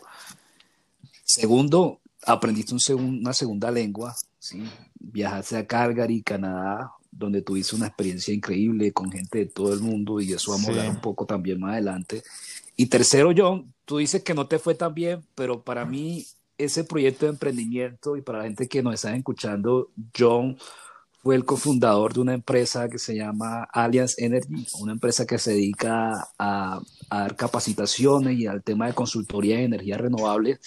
Segundo, 1.33 1.99
aprendiste 2.27 2.93
una 2.93 3.33
segunda 3.33 3.71
lengua, 3.71 4.15
¿sí? 4.37 4.63
viajaste 4.99 5.57
a 5.57 5.65
Calgary, 5.65 6.21
Canadá, 6.21 6.91
donde 7.11 7.41
tuviste 7.41 7.75
una 7.75 7.87
experiencia 7.87 8.31
increíble 8.31 8.91
con 8.91 9.11
gente 9.11 9.39
de 9.39 9.45
todo 9.47 9.73
el 9.73 9.79
mundo 9.79 10.21
y 10.21 10.31
eso 10.31 10.51
vamos 10.51 10.67
a 10.67 10.69
hablar 10.69 10.89
un 10.91 11.01
poco 11.01 11.25
también 11.25 11.59
más 11.59 11.71
adelante. 11.71 12.21
Y 12.75 12.85
tercero, 12.85 13.31
John, 13.35 13.73
tú 13.85 13.97
dices 13.97 14.21
que 14.21 14.35
no 14.35 14.45
te 14.45 14.59
fue 14.59 14.75
tan 14.75 14.93
bien, 14.93 15.23
pero 15.33 15.63
para 15.63 15.85
mí 15.85 16.23
ese 16.59 16.83
proyecto 16.83 17.25
de 17.25 17.31
emprendimiento 17.31 18.15
y 18.15 18.21
para 18.21 18.37
la 18.37 18.43
gente 18.43 18.67
que 18.67 18.83
nos 18.83 18.93
está 18.93 19.15
escuchando, 19.15 19.89
John 20.15 20.55
fue 21.23 21.35
el 21.35 21.45
cofundador 21.45 22.13
de 22.13 22.19
una 22.19 22.33
empresa 22.35 22.87
que 22.89 22.99
se 22.99 23.15
llama 23.15 23.63
Alliance 23.73 24.23
Energy, 24.23 24.67
una 24.79 24.91
empresa 24.91 25.25
que 25.25 25.39
se 25.39 25.53
dedica 25.53 26.29
a, 26.37 26.79
dar 27.09 27.35
capacitaciones 27.35 28.37
y 28.37 28.45
al 28.45 28.61
tema 28.61 28.85
de 28.85 28.93
consultoría 28.93 29.57
en 29.57 29.65
energías 29.65 29.99
renovables. 29.99 30.59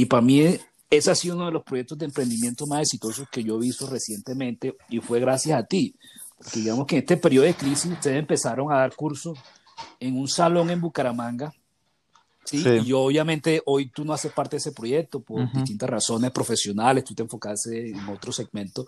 Y 0.00 0.06
para 0.06 0.22
mí 0.22 0.56
ese 0.88 1.10
ha 1.10 1.14
sido 1.14 1.36
uno 1.36 1.44
de 1.44 1.52
los 1.52 1.62
proyectos 1.62 1.98
de 1.98 2.06
emprendimiento 2.06 2.66
más 2.66 2.80
exitosos 2.80 3.28
que 3.30 3.44
yo 3.44 3.56
he 3.56 3.60
visto 3.60 3.86
recientemente 3.86 4.74
y 4.88 4.98
fue 5.00 5.20
gracias 5.20 5.58
a 5.58 5.62
ti. 5.62 5.94
Porque 6.38 6.60
digamos 6.60 6.86
que 6.86 6.96
en 6.96 7.00
este 7.02 7.18
periodo 7.18 7.44
de 7.44 7.52
crisis 7.52 7.92
ustedes 7.92 8.18
empezaron 8.18 8.72
a 8.72 8.76
dar 8.76 8.96
cursos 8.96 9.38
en 10.00 10.16
un 10.16 10.26
salón 10.26 10.70
en 10.70 10.80
Bucaramanga. 10.80 11.52
¿sí? 12.46 12.66
Y 12.66 12.86
yo 12.86 13.00
obviamente 13.02 13.60
hoy 13.66 13.90
tú 13.90 14.06
no 14.06 14.14
haces 14.14 14.32
parte 14.32 14.56
de 14.56 14.60
ese 14.60 14.72
proyecto 14.72 15.20
por 15.20 15.52
distintas 15.52 15.90
razones 15.90 16.30
profesionales, 16.30 17.04
tú 17.04 17.14
te 17.14 17.22
enfocaste 17.22 17.90
en 17.90 18.08
otro 18.08 18.32
segmento, 18.32 18.86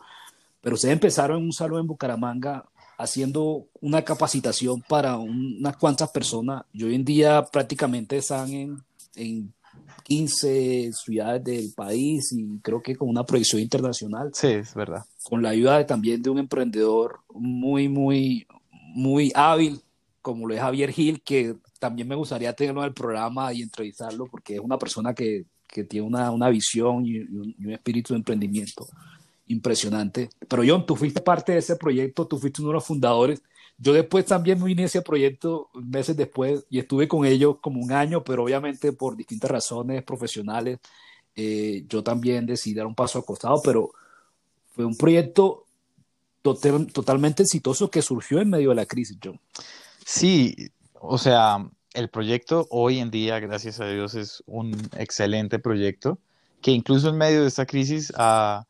pero 0.63 0.77
ustedes 0.77 0.95
empezaron 0.95 1.41
en 1.41 1.45
un 1.45 1.53
salón 1.53 1.81
en 1.81 1.89
Bucaramanga 1.89 2.65
haciendo 2.97 3.67
una 3.83 4.01
capacitación 4.01 4.81
para 4.81 5.19
unas 5.19 5.77
cuantas 5.77 6.09
personas 6.09 6.65
y 6.73 6.85
hoy 6.85 6.95
en 6.95 7.05
día 7.05 7.45
prácticamente 7.53 8.17
están 8.17 8.51
en, 8.51 8.83
en 9.15 9.53
15 10.05 10.91
ciudades 10.93 11.45
del 11.45 11.73
país 11.75 12.33
y 12.33 12.59
creo 12.61 12.83
que 12.83 12.97
con 12.97 13.09
una 13.09 13.25
proyección 13.25 13.61
internacional. 13.61 14.31
Sí, 14.35 14.49
es 14.49 14.75
verdad. 14.75 15.05
Con 15.23 15.43
la 15.43 15.51
ayuda 15.51 15.87
también 15.87 16.23
de 16.23 16.31
un 16.31 16.39
emprendedor 16.39 17.21
muy, 17.33 17.89
muy, 17.89 18.47
muy 18.71 19.33
hábil, 19.35 19.81
como 20.21 20.47
lo 20.47 20.55
es 20.55 20.61
Javier 20.61 20.93
Gil, 20.93 21.23
que 21.23 21.57
también 21.79 22.09
me 22.09 22.15
gustaría 22.15 22.53
tenerlo 22.53 22.83
en 22.83 22.89
el 22.89 22.95
programa 22.95 23.53
y 23.53 23.63
entrevistarlo 23.63 24.27
porque 24.27 24.55
es 24.55 24.61
una 24.61 24.79
persona 24.79 25.15
que, 25.15 25.47
que 25.67 25.85
tiene 25.85 26.07
una, 26.07 26.31
una 26.31 26.49
visión 26.49 27.05
y 27.05 27.19
un, 27.19 27.55
y 27.59 27.67
un 27.67 27.73
espíritu 27.73 28.13
de 28.13 28.19
emprendimiento 28.19 28.87
impresionante. 29.49 30.31
Pero 30.49 30.63
John, 30.67 30.87
tú 30.87 30.97
fuiste 30.97 31.21
parte 31.21 31.53
de 31.53 31.59
ese 31.59 31.77
proyecto, 31.77 32.27
tú 32.27 32.39
fuiste 32.39 32.61
uno 32.63 32.71
de 32.71 32.75
los 32.75 32.85
fundadores. 32.85 33.43
Yo 33.79 33.93
después 33.93 34.25
también 34.27 34.59
me 34.59 34.67
vine 34.67 34.83
a 34.83 34.87
ese 34.87 35.03
proyecto 35.03 35.71
meses 35.75 36.17
después 36.17 36.65
y 36.71 36.79
estuve 36.79 37.09
con 37.09 37.27
ellos 37.27 37.57
como 37.61 37.81
un 37.81 37.93
año, 37.93 38.23
pero 38.23 38.45
obviamente 38.45 38.93
por 38.93 39.17
distintas 39.17 39.51
razones 39.51 40.03
profesionales, 40.05 40.79
eh, 41.35 41.85
yo 41.89 42.03
también 42.03 42.47
decidí 42.47 42.75
dar 42.75 42.87
un 42.87 42.95
paso 42.95 43.19
al 43.19 43.25
costado, 43.25 43.61
pero 43.63 43.91
fue 44.75 44.85
un 44.85 44.97
proyecto 44.97 45.67
total, 46.43 46.87
totalmente 46.93 47.43
exitoso 47.43 47.91
que 47.91 48.03
surgió 48.03 48.41
en 48.41 48.51
medio 48.51 48.71
de 48.71 48.77
la 48.77 48.87
crisis, 48.87 49.19
John. 49.23 49.41
Sí, 50.05 50.55
o 50.95 51.19
sea, 51.19 51.69
el 51.95 52.09
proyecto 52.09 52.67
hoy 52.71 52.99
en 52.99 53.11
día, 53.11 53.41
gracias 53.41 53.81
a 53.81 53.89
Dios, 53.89 54.15
es 54.15 54.43
un 54.47 54.73
excelente 54.97 55.59
proyecto 55.59 56.19
que 56.61 56.71
incluso 56.71 57.09
en 57.09 57.19
medio 57.19 57.43
de 57.43 57.49
esta 57.49 57.67
crisis 57.67 58.13
ha 58.17 58.67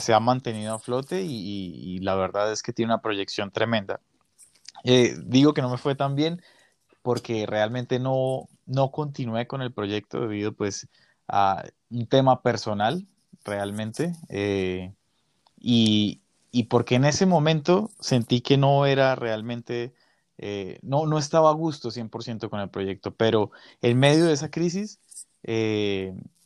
se 0.00 0.14
ha 0.14 0.20
mantenido 0.20 0.74
a 0.74 0.78
flote 0.78 1.22
y, 1.22 1.98
la 2.00 2.14
verdad 2.14 2.52
es 2.52 2.62
que 2.62 2.72
tiene 2.72 2.92
una 2.92 3.02
proyección 3.02 3.50
tremenda. 3.50 4.00
Eh, 4.84 5.16
digo 5.24 5.54
que 5.54 5.62
no 5.62 5.70
me 5.70 5.78
fue 5.78 5.94
tan 5.94 6.14
bien 6.14 6.42
porque 7.02 7.46
realmente 7.46 7.98
no, 7.98 8.48
no 8.66 8.90
continué 8.90 9.46
con 9.46 9.62
el 9.62 9.72
proyecto 9.72 10.20
debido 10.20 10.52
pues 10.52 10.88
a 11.28 11.64
un 11.90 12.06
tema 12.06 12.42
personal 12.42 13.06
realmente 13.44 14.12
eh, 14.28 14.92
y, 15.58 16.20
y, 16.52 16.64
porque 16.64 16.96
en 16.96 17.04
ese 17.04 17.26
momento 17.26 17.90
sentí 18.00 18.40
que 18.40 18.58
no 18.58 18.86
era 18.86 19.14
realmente, 19.16 19.92
eh, 20.38 20.78
no, 20.82 21.06
no 21.06 21.18
estaba 21.18 21.50
a 21.50 21.54
gusto 21.54 21.90
100% 21.90 22.50
con 22.50 22.60
el 22.60 22.70
proyecto, 22.70 23.14
pero 23.14 23.50
en 23.82 23.98
medio 23.98 24.26
de 24.26 24.34
esa 24.34 24.50
crisis 24.50 25.00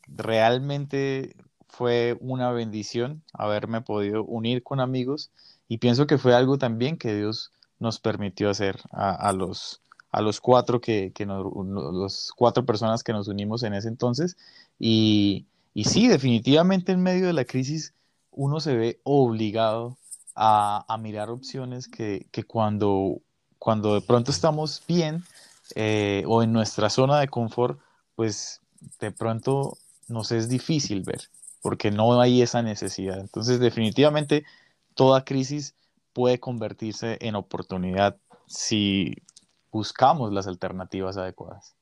realmente 0.07 1.35
fue 1.71 2.17
una 2.21 2.51
bendición 2.51 3.23
haberme 3.33 3.81
podido 3.81 4.25
unir 4.25 4.63
con 4.63 4.81
amigos 4.81 5.31
y 5.69 5.79
pienso 5.79 6.07
que 6.07 6.19
fue 6.19 6.35
algo 6.35 6.59
también 6.59 6.97
que 6.97 7.15
Dios 7.15 7.53
nos 7.79 8.01
permitió 8.01 8.51
hacer 8.51 8.81
a, 8.93 9.33
los, 9.33 9.81
a 10.11 10.21
los 10.21 10.41
cuatro 10.41 10.81
que, 10.81 11.13
que 11.15 11.25
nos, 11.27 11.47
los 11.65 12.33
cuatro 12.37 12.67
personas 12.67 13.03
que 13.03 13.13
nos 13.13 13.29
unimos 13.29 13.63
en 13.63 13.75
ese 13.75 13.89
entonces. 13.89 14.37
Y, 14.79 15.47
y 15.73 15.85
sí, 15.85 16.09
definitivamente 16.09 16.93
en 16.93 17.03
medio 17.03 17.27
de 17.27 17.33
la 17.33 17.45
crisis 17.45 17.95
uno 18.33 18.61
se 18.61 18.77
ve 18.77 19.01
obligado 19.05 19.97
a, 20.35 20.85
a 20.93 20.99
mirar 20.99 21.31
opciones 21.31 21.89
que, 21.89 22.27
que, 22.33 22.45
cuando, 22.45 23.21
cuando 23.59 23.95
de 23.95 24.01
pronto 24.03 24.31
estamos 24.31 24.83
bien 24.87 25.25
eh, 25.75 26.25
o 26.27 26.43
en 26.43 26.53
nuestra 26.53 26.91
zona 26.91 27.19
de 27.21 27.29
confort, 27.29 27.79
pues 28.17 28.61
de 28.99 29.13
pronto 29.13 29.79
nos 30.09 30.33
es 30.33 30.49
difícil 30.49 31.03
ver 31.03 31.31
porque 31.61 31.91
no 31.91 32.21
hay 32.21 32.43
esa 32.43 32.63
necesidad. 32.63 33.21
Entonces, 33.21 33.61
definitivamente, 33.61 34.45
toda 34.95 35.25
crisis 35.25 35.75
puede 36.13 36.41
convertirse 36.41 37.19
en 37.21 37.35
oportunidad 37.35 38.17
si 38.47 39.15
buscamos 39.71 40.33
las 40.33 40.47
alternativas 40.47 41.17
adecuadas. 41.17 41.77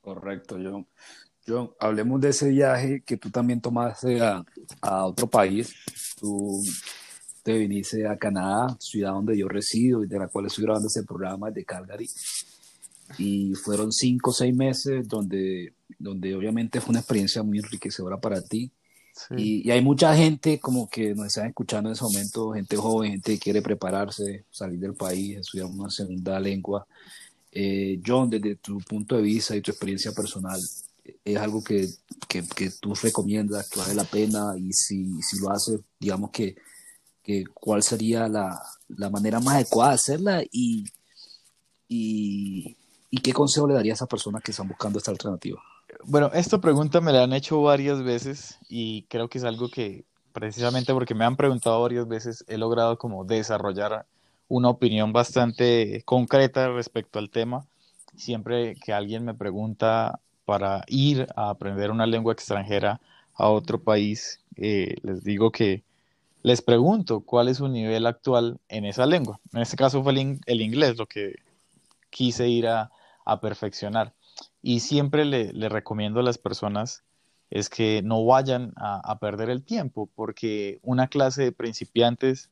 Correcto, 0.00 0.56
John. 0.62 0.86
John, 1.46 1.72
hablemos 1.78 2.20
de 2.20 2.30
ese 2.30 2.48
viaje 2.48 3.02
que 3.04 3.18
tú 3.18 3.30
también 3.30 3.60
tomaste 3.60 4.20
a, 4.22 4.44
a 4.80 5.06
otro 5.06 5.28
país. 5.28 5.74
Tú 6.18 6.62
te 7.42 7.58
viniste 7.58 8.06
a 8.06 8.16
Canadá, 8.16 8.74
ciudad 8.80 9.12
donde 9.12 9.36
yo 9.36 9.46
resido 9.48 10.02
y 10.02 10.06
de 10.06 10.18
la 10.18 10.28
cual 10.28 10.46
estoy 10.46 10.64
grabando 10.64 10.88
este 10.88 11.02
programa, 11.02 11.50
de 11.50 11.64
Calgary. 11.64 12.08
Y 13.18 13.54
fueron 13.54 13.92
cinco 13.92 14.30
o 14.30 14.32
seis 14.32 14.54
meses 14.54 15.06
donde, 15.06 15.74
donde 15.98 16.34
obviamente 16.34 16.80
fue 16.80 16.92
una 16.92 17.00
experiencia 17.00 17.42
muy 17.42 17.58
enriquecedora 17.58 18.18
para 18.18 18.40
ti 18.40 18.72
y, 19.36 19.70
hay 19.70 19.80
mucha 19.80 20.14
gente 20.16 20.58
como 20.58 20.88
que 20.88 21.14
nos 21.14 21.26
está 21.26 21.46
escuchando 21.46 21.88
en 21.88 21.94
ese 21.94 22.04
momento, 22.04 22.52
gente 22.52 22.76
joven, 22.76 23.12
gente 23.12 23.34
que 23.34 23.38
quiere 23.38 23.62
prepararse, 23.62 24.44
salir 24.50 24.78
del 24.78 24.94
país, 24.94 25.38
estudiar 25.38 25.66
una 25.66 25.90
segunda 25.90 26.38
lengua. 26.40 26.86
Eh, 27.52 28.00
John, 28.04 28.28
desde 28.28 28.56
tu 28.56 28.78
punto 28.78 29.16
de 29.16 29.22
vista 29.22 29.54
y 29.54 29.60
tu 29.60 29.70
experiencia 29.70 30.12
personal, 30.12 30.60
es 31.24 31.36
algo 31.36 31.62
que, 31.62 31.88
que, 32.28 32.70
tú 32.80 32.94
recomiendas, 32.94 33.68
que 33.68 33.78
vale 33.78 33.94
la 33.94 34.04
pena 34.04 34.54
y 34.56 34.72
si, 34.72 35.22
si 35.22 35.38
lo 35.38 35.50
haces, 35.50 35.80
digamos 36.00 36.30
que, 36.30 36.56
que 37.22 37.44
cuál 37.52 37.82
sería 37.82 38.26
la, 38.28 38.60
la, 38.88 39.10
manera 39.10 39.38
más 39.40 39.56
adecuada 39.56 39.90
de 39.90 39.94
hacerla 39.94 40.42
y, 40.50 40.84
y, 41.88 42.76
y 43.10 43.18
qué 43.18 43.32
consejo 43.32 43.68
le 43.68 43.74
daría 43.74 43.92
a 43.92 43.96
esas 43.96 44.08
personas 44.08 44.42
que 44.42 44.50
están 44.50 44.68
buscando 44.68 44.98
esta 44.98 45.10
alternativa. 45.10 45.62
Bueno, 46.04 46.30
esta 46.34 46.58
pregunta 46.58 47.00
me 47.00 47.12
la 47.12 47.22
han 47.22 47.32
hecho 47.32 47.62
varias 47.62 48.02
veces 48.02 48.58
y 48.68 49.02
creo 49.04 49.28
que 49.28 49.38
es 49.38 49.44
algo 49.44 49.68
que 49.68 50.04
precisamente 50.32 50.92
porque 50.92 51.14
me 51.14 51.24
han 51.24 51.36
preguntado 51.36 51.80
varias 51.80 52.08
veces 52.08 52.44
he 52.48 52.58
logrado 52.58 52.98
como 52.98 53.24
desarrollar 53.24 54.06
una 54.48 54.68
opinión 54.68 55.12
bastante 55.12 56.02
concreta 56.04 56.68
respecto 56.68 57.18
al 57.18 57.30
tema. 57.30 57.66
Siempre 58.16 58.74
que 58.76 58.92
alguien 58.92 59.24
me 59.24 59.34
pregunta 59.34 60.20
para 60.44 60.84
ir 60.88 61.26
a 61.36 61.50
aprender 61.50 61.90
una 61.90 62.06
lengua 62.06 62.32
extranjera 62.32 63.00
a 63.34 63.48
otro 63.48 63.82
país, 63.82 64.40
eh, 64.56 64.96
les 65.02 65.24
digo 65.24 65.50
que 65.50 65.82
les 66.42 66.60
pregunto 66.60 67.20
cuál 67.20 67.48
es 67.48 67.56
su 67.56 67.68
nivel 67.68 68.06
actual 68.06 68.60
en 68.68 68.84
esa 68.84 69.06
lengua. 69.06 69.40
En 69.54 69.62
este 69.62 69.76
caso 69.76 70.02
fue 70.02 70.12
el, 70.12 70.60
inglés 70.60 70.98
lo 70.98 71.06
que 71.06 71.36
quise 72.10 72.48
ir 72.48 72.66
a, 72.68 72.90
perfeccionar. 73.40 74.12
Y 74.66 74.80
siempre 74.80 75.26
le, 75.26 75.68
recomiendo 75.68 76.20
a 76.20 76.22
las 76.22 76.38
personas 76.38 77.04
es 77.50 77.68
que 77.68 78.00
no 78.02 78.24
vayan 78.24 78.72
a, 78.76 79.18
perder 79.18 79.50
el 79.50 79.62
tiempo, 79.62 80.08
porque 80.14 80.80
una 80.82 81.08
clase 81.08 81.42
de 81.42 81.52
principiantes 81.52 82.50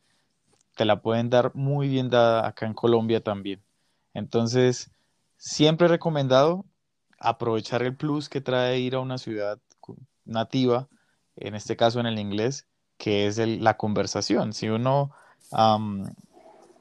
te 0.76 0.84
la 0.84 1.00
pueden 1.00 1.30
dar 1.30 1.54
muy 1.54 1.88
bien 1.88 2.10
dada 2.10 2.46
acá 2.46 2.66
en 2.66 2.74
Colombia 2.74 3.22
también. 3.22 3.62
Entonces, 4.12 4.90
siempre 5.38 5.86
he 5.86 5.88
recomendado 5.88 6.66
aprovechar 7.18 7.82
el 7.82 7.96
plus 7.96 8.28
que 8.28 8.42
trae 8.42 8.78
ir 8.78 8.94
a 8.94 9.00
una 9.00 9.16
ciudad 9.16 9.58
nativa, 10.26 10.88
en 11.36 11.54
este 11.54 11.78
caso 11.78 11.98
en 11.98 12.04
el 12.04 12.18
inglés, 12.18 12.66
que 12.98 13.26
es 13.26 13.38
la 13.38 13.78
conversación. 13.78 14.52
Si 14.52 14.68
uno 14.68 15.12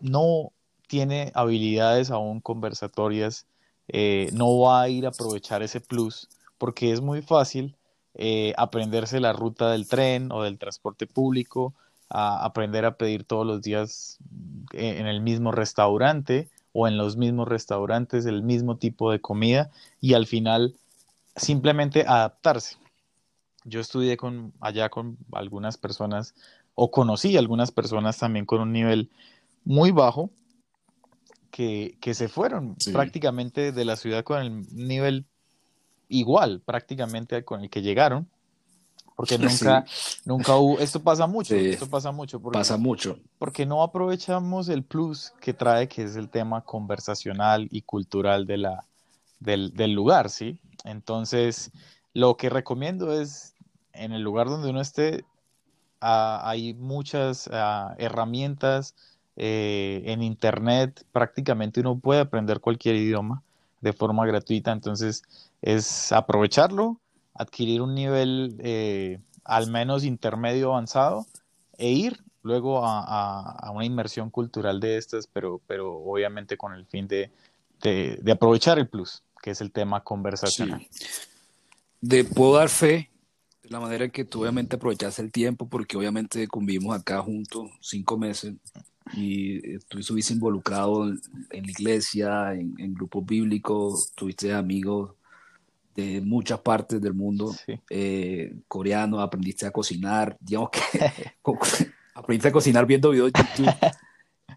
no 0.01 0.51
tiene 0.87 1.31
habilidades 1.35 2.11
aún 2.11 2.41
conversatorias, 2.41 3.47
eh, 3.93 4.29
no 4.31 4.57
va 4.57 4.83
a 4.83 4.89
ir 4.89 5.05
a 5.05 5.09
aprovechar 5.09 5.61
ese 5.63 5.81
plus 5.81 6.29
porque 6.57 6.93
es 6.93 7.01
muy 7.01 7.21
fácil 7.21 7.75
eh, 8.13 8.53
aprenderse 8.57 9.19
la 9.19 9.33
ruta 9.33 9.69
del 9.71 9.87
tren 9.87 10.31
o 10.31 10.43
del 10.43 10.57
transporte 10.57 11.07
público, 11.07 11.73
a 12.09 12.45
aprender 12.45 12.85
a 12.85 12.97
pedir 12.97 13.23
todos 13.23 13.45
los 13.45 13.61
días 13.61 14.17
eh, 14.73 14.97
en 14.99 15.07
el 15.07 15.21
mismo 15.21 15.51
restaurante 15.51 16.49
o 16.73 16.87
en 16.87 16.97
los 16.97 17.17
mismos 17.17 17.47
restaurantes 17.47 18.25
el 18.25 18.43
mismo 18.43 18.77
tipo 18.77 19.11
de 19.11 19.19
comida 19.19 19.71
y 19.99 20.13
al 20.13 20.25
final 20.25 20.75
simplemente 21.35 22.05
adaptarse. 22.07 22.77
Yo 23.63 23.79
estudié 23.79 24.17
con, 24.17 24.53
allá 24.61 24.89
con 24.89 25.17
algunas 25.31 25.77
personas 25.77 26.33
o 26.75 26.91
conocí 26.91 27.37
algunas 27.37 27.71
personas 27.71 28.17
también 28.17 28.45
con 28.45 28.61
un 28.61 28.71
nivel 28.71 29.09
muy 29.65 29.91
bajo 29.91 30.29
que, 31.51 32.13
se 32.13 32.27
fueron 32.27 32.75
prácticamente 32.91 33.71
de 33.71 33.85
la 33.85 33.95
ciudad 33.95 34.23
con 34.23 34.41
el 34.41 34.75
nivel 34.75 35.25
igual 36.07 36.61
prácticamente 36.65 37.43
con 37.45 37.61
el 37.61 37.69
que 37.69 37.81
llegaron 37.81 38.27
porque 39.21 39.37
nunca, 39.37 39.85
nunca 40.25 40.55
hubo, 40.55 40.79
esto 40.79 40.99
pasa 40.99 41.27
mucho, 41.27 41.55
esto 41.55 41.87
pasa 41.87 42.11
mucho. 42.11 42.39
Porque, 42.39 42.57
pasa 42.57 42.77
mucho. 42.77 43.19
Porque 43.37 43.67
no 43.67 43.83
aprovechamos 43.83 44.67
el 44.67 44.83
plus 44.83 45.31
que 45.39 45.53
trae, 45.53 45.87
que 45.87 46.03
es 46.03 46.15
el 46.15 46.29
tema 46.29 46.61
conversacional 46.61 47.67
y 47.69 47.83
cultural 47.83 48.47
de 48.47 48.57
la, 48.57 48.85
del, 49.39 49.75
del 49.75 49.91
lugar, 49.91 50.31
¿sí? 50.31 50.57
Entonces, 50.85 51.71
lo 52.15 52.35
que 52.35 52.49
recomiendo 52.49 53.13
es, 53.13 53.53
en 53.93 54.11
el 54.11 54.23
lugar 54.23 54.47
donde 54.47 54.71
uno 54.71 54.81
esté, 54.81 55.23
ah, 55.99 56.41
hay 56.43 56.73
muchas 56.73 57.47
ah, 57.53 57.93
herramientas 57.99 58.95
eh, 59.37 60.03
en 60.05 60.23
Internet, 60.23 61.05
prácticamente 61.11 61.79
uno 61.79 61.97
puede 61.97 62.21
aprender 62.21 62.59
cualquier 62.59 62.95
idioma 62.95 63.43
de 63.81 63.93
forma 63.93 64.25
gratuita, 64.25 64.71
entonces 64.71 65.23
es 65.61 66.11
aprovecharlo 66.11 66.99
adquirir 67.33 67.81
un 67.81 67.95
nivel 67.95 68.55
eh, 68.59 69.19
al 69.43 69.69
menos 69.69 70.03
intermedio 70.03 70.71
avanzado 70.71 71.25
e 71.77 71.89
ir 71.89 72.19
luego 72.43 72.81
a, 72.83 73.71
una 73.73 73.85
inmersión 73.85 74.29
cultural 74.29 74.79
de 74.79 74.97
estas, 74.97 75.27
pero, 75.27 75.61
pero 75.67 75.97
obviamente 75.97 76.57
con 76.57 76.73
el 76.73 76.85
fin 76.85 77.07
de, 77.07 77.31
aprovechar 78.31 78.79
el 78.79 78.87
plus, 78.87 79.23
que 79.41 79.51
es 79.51 79.61
el 79.61 79.71
tema 79.71 80.03
conversacional. 80.03 80.85
De, 81.99 82.23
puedo 82.23 82.55
dar 82.55 82.69
fe 82.69 83.11
de 83.63 83.69
la 83.69 83.79
manera 83.79 84.05
en 84.05 84.11
que 84.11 84.25
tú 84.25 84.41
obviamente 84.41 84.75
aprovechaste 84.75 85.21
el 85.21 85.31
tiempo, 85.31 85.67
porque 85.67 85.97
obviamente 85.97 86.47
convivimos 86.47 86.95
acá 86.95 87.21
juntos 87.21 87.69
cinco 87.79 88.17
meses 88.17 88.55
y 89.13 89.77
tú 89.79 89.99
estuviste 89.99 90.33
involucrado 90.33 91.07
en, 91.09 91.19
la 91.63 91.71
iglesia, 91.71 92.53
en, 92.53 92.73
en 92.77 92.93
grupos 92.93 93.25
bíblicos, 93.25 94.11
tuviste 94.15 94.53
amigos 94.53 95.11
de 95.95 96.21
muchas 96.21 96.59
partes 96.59 97.01
del 97.01 97.13
mundo, 97.13 97.53
eh, 97.89 98.55
coreano, 98.67 99.19
aprendiste 99.19 99.65
a 99.65 99.71
cocinar, 99.71 100.37
digamos 100.41 100.69
que 100.69 100.79
aprendiste 102.15 102.47
a 102.47 102.51
cocinar 102.51 102.85
viendo 102.85 103.11
videos 103.11 103.31
de 103.33 103.41
YouTube. 103.41 103.73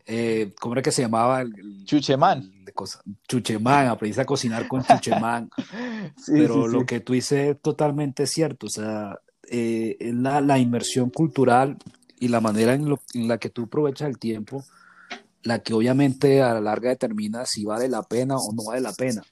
Eh, 0.06 0.52
¿Cómo 0.60 0.74
era 0.74 0.82
que 0.82 0.92
se 0.92 1.02
llamaba? 1.02 1.40
El, 1.40 1.84
Chuchemán. 1.84 2.52
Chuchemán, 3.26 3.86
aprendiste 3.86 4.22
a 4.22 4.26
cocinar 4.26 4.68
con 4.68 4.82
Chuchemán. 4.82 5.48
Pero 6.26 6.66
lo 6.66 6.84
que 6.84 7.00
tú 7.00 7.12
dices 7.12 7.50
es 7.50 7.62
totalmente 7.62 8.26
cierto, 8.26 8.66
o 8.66 8.70
sea, 8.70 9.18
eh, 9.48 9.96
la, 10.00 10.40
la, 10.40 10.58
inmersión 10.58 11.10
cultural 11.10 11.78
y 12.18 12.28
la 12.28 12.40
manera 12.40 12.74
en, 12.74 12.94
en 13.14 13.28
la 13.28 13.38
que 13.38 13.50
tú 13.50 13.64
aprovechas 13.64 14.08
el 14.08 14.18
tiempo, 14.18 14.64
la 15.42 15.60
que 15.60 15.74
obviamente 15.74 16.42
a 16.42 16.54
la 16.54 16.60
larga 16.60 16.90
determina 16.90 17.46
si 17.46 17.64
vale 17.64 17.88
la 17.88 18.02
pena 18.02 18.36
o 18.36 18.52
no 18.52 18.64
vale 18.64 18.80
la 18.80 18.92
pena. 18.92 19.22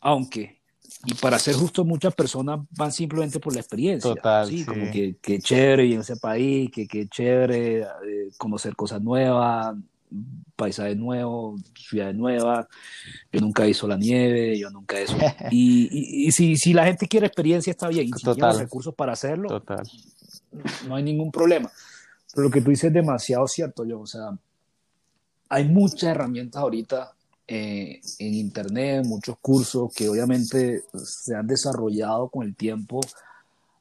Aunque 0.00 0.58
y 1.04 1.14
para 1.14 1.38
ser 1.38 1.54
justo, 1.54 1.84
muchas 1.84 2.14
personas 2.14 2.60
van 2.76 2.90
simplemente 2.90 3.38
por 3.38 3.54
la 3.54 3.60
experiencia. 3.60 4.10
Total. 4.14 4.48
¿sí? 4.48 4.64
Como 4.64 4.90
que, 4.90 5.16
que 5.22 5.38
chévere 5.38 5.86
ir 5.86 5.94
en 5.94 6.00
ese 6.00 6.16
país, 6.16 6.70
que, 6.72 6.88
que 6.88 7.06
chévere 7.08 7.82
eh, 7.82 8.30
conocer 8.36 8.74
cosas 8.74 9.00
nuevas, 9.00 9.76
paisajes 10.56 10.96
nuevos, 10.96 11.60
ciudades 11.88 12.16
nuevas. 12.16 12.66
Yo 13.32 13.40
nunca 13.40 13.66
hizo 13.66 13.86
la 13.86 13.96
nieve, 13.96 14.58
yo 14.58 14.70
nunca 14.70 15.00
hizo. 15.00 15.16
y, 15.52 16.26
y, 16.26 16.32
si, 16.32 16.56
si, 16.56 16.72
la 16.72 16.86
gente 16.86 17.06
quiere 17.06 17.26
experiencia, 17.26 17.70
está 17.70 17.88
bien. 17.88 18.08
Y 18.08 18.12
si 18.18 18.24
tiene 18.32 18.52
recursos 18.54 18.94
para 18.94 19.12
hacerlo, 19.12 19.48
Total. 19.48 19.88
no 20.88 20.96
hay 20.96 21.04
ningún 21.04 21.30
problema. 21.30 21.70
Pero 22.38 22.50
lo 22.50 22.52
que 22.52 22.60
tú 22.60 22.70
dices 22.70 22.84
es 22.84 22.92
demasiado 22.92 23.48
cierto, 23.48 23.84
yo. 23.84 23.98
O 23.98 24.06
sea, 24.06 24.30
hay 25.48 25.64
muchas 25.64 26.04
herramientas 26.04 26.62
ahorita 26.62 27.12
eh, 27.48 28.00
en 28.20 28.34
internet, 28.34 29.04
muchos 29.04 29.36
cursos 29.40 29.92
que 29.92 30.08
obviamente 30.08 30.84
se 30.94 31.34
han 31.34 31.48
desarrollado 31.48 32.28
con 32.28 32.46
el 32.46 32.54
tiempo 32.54 33.00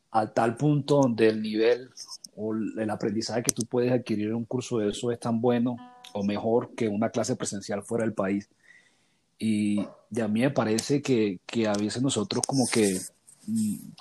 a 0.10 0.26
tal 0.26 0.58
punto 0.58 1.02
donde 1.04 1.30
el 1.30 1.40
nivel 1.40 1.92
o 2.36 2.56
el 2.56 2.90
aprendizaje 2.90 3.44
que 3.44 3.54
tú 3.54 3.62
puedes 3.70 3.92
adquirir 3.92 4.30
en 4.30 4.34
un 4.38 4.46
curso 4.46 4.80
de 4.80 4.90
eso 4.90 5.12
es 5.12 5.20
tan 5.20 5.40
bueno 5.40 5.78
o 6.14 6.24
mejor 6.24 6.74
que 6.74 6.88
una 6.88 7.12
clase 7.12 7.36
presencial 7.36 7.84
fuera 7.84 8.06
del 8.06 8.16
país. 8.16 8.50
Y, 9.38 9.82
a 10.20 10.28
mí 10.28 10.42
me 10.42 10.50
parece 10.50 11.04
que, 11.04 11.42
que, 11.46 11.68
a 11.68 11.74
veces 11.74 12.02
nosotros 12.02 12.42
como 12.48 12.66
que 12.66 12.98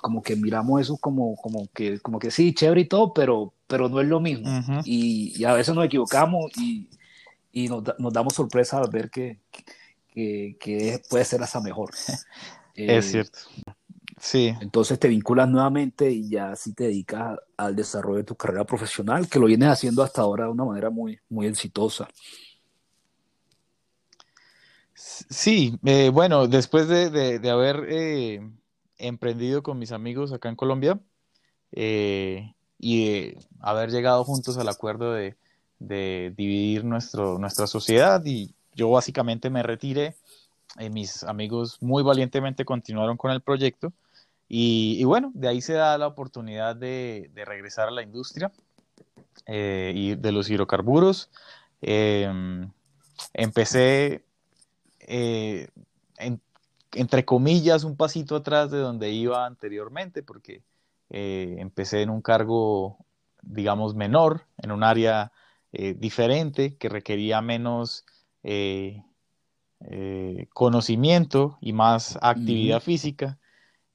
como 0.01 0.21
que 0.21 0.35
miramos 0.35 0.81
eso 0.81 0.97
como, 0.97 1.35
como, 1.35 1.67
que, 1.73 1.99
como 1.99 2.19
que 2.19 2.31
sí, 2.31 2.53
chévere 2.53 2.81
y 2.81 2.85
todo, 2.85 3.13
pero, 3.13 3.53
pero 3.67 3.89
no 3.89 4.01
es 4.01 4.07
lo 4.07 4.19
mismo. 4.19 4.47
y, 4.83 5.33
y, 5.37 5.43
a 5.45 5.53
veces 5.53 5.73
nos 5.73 5.85
equivocamos 5.85 6.51
y, 6.57 6.89
y 7.51 7.67
nos, 7.67 7.83
nos 7.97 8.13
damos 8.13 8.33
sorpresa 8.33 8.79
al 8.79 8.89
ver 8.89 9.09
que, 9.09 9.39
que, 10.13 10.57
que, 10.59 11.01
puede 11.09 11.25
ser 11.25 11.41
hasta 11.41 11.61
mejor. 11.61 11.91
es 12.75 13.05
eh, 13.05 13.09
cierto. 13.09 13.39
Sí. 14.19 14.53
Entonces 14.61 14.99
te 14.99 15.07
vinculas 15.07 15.47
nuevamente 15.47 16.09
y 16.09 16.29
ya 16.29 16.55
sí 16.55 16.73
te 16.73 16.85
dedicas 16.85 17.37
al 17.55 17.75
desarrollo 17.75 18.17
de 18.17 18.23
tu 18.23 18.35
carrera 18.35 18.65
profesional, 18.65 19.29
que 19.29 19.39
lo 19.39 19.45
vienes 19.45 19.69
haciendo 19.69 20.03
hasta 20.03 20.21
ahora 20.21 20.45
de 20.45 20.51
una 20.51 20.65
manera 20.65 20.89
muy, 20.89 21.19
muy 21.29 21.47
exitosa. 21.47 22.07
Sí, 24.93 25.77
eh, 25.85 26.09
bueno, 26.09 26.47
después 26.47 26.87
de, 26.87 27.39
de, 27.39 27.49
haber 27.49 27.85
eh, 27.87 28.41
emprendido 28.97 29.63
con 29.63 29.79
mis 29.79 29.91
amigos 29.91 30.31
acá 30.33 30.49
en 30.49 30.55
Colombia 30.55 30.99
y 31.71 33.33
haber 33.59 33.91
llegado 33.91 34.23
juntos 34.23 34.57
al 34.57 34.69
acuerdo 34.69 35.13
de, 35.13 35.35
de 35.79 36.33
dividir 36.35 36.83
nuestro, 36.83 37.37
nuestra 37.37 37.67
sociedad 37.67 38.23
y 38.25 38.53
yo 38.73 38.89
básicamente 38.89 39.49
me 39.49 39.63
retiré. 39.63 40.15
Eh, 40.79 40.89
mis 40.89 41.23
amigos 41.23 41.81
muy 41.81 42.03
valientemente 42.03 42.65
continuaron 42.65 43.17
con 43.17 43.31
el 43.31 43.41
proyecto 43.41 43.93
y, 44.49 45.03
bueno, 45.03 45.31
de 45.33 45.49
ahí 45.49 45.61
se 45.61 45.73
da 45.73 45.97
la 45.97 46.07
oportunidad 46.07 46.75
de, 46.75 47.29
regresar 47.35 47.89
a 47.89 47.91
la 47.91 48.01
industria 48.01 48.51
eh, 49.45 49.91
y 49.93 50.15
de 50.15 50.31
los 50.31 50.49
hidrocarburos. 50.49 51.29
Em, 51.81 52.71
empecé 53.33 54.23
eh, 54.99 55.67
entre 56.99 57.25
comillas, 57.25 57.83
un 57.83 57.95
pasito 57.95 58.35
atrás 58.35 58.71
de 58.71 58.79
donde 58.79 59.11
iba 59.11 59.45
anteriormente, 59.45 60.23
porque 60.23 60.63
eh, 61.09 61.55
empecé 61.59 62.01
en 62.01 62.09
un 62.09 62.21
cargo, 62.21 62.97
digamos, 63.41 63.95
menor, 63.95 64.45
en 64.57 64.71
un 64.71 64.83
área 64.83 65.31
eh, 65.71 65.93
diferente, 65.97 66.75
que 66.77 66.89
requería 66.89 67.41
menos 67.41 68.05
conocimiento 70.53 71.57
y 71.59 71.73
más 71.73 72.17
actividad 72.21 72.81
física. 72.81 73.37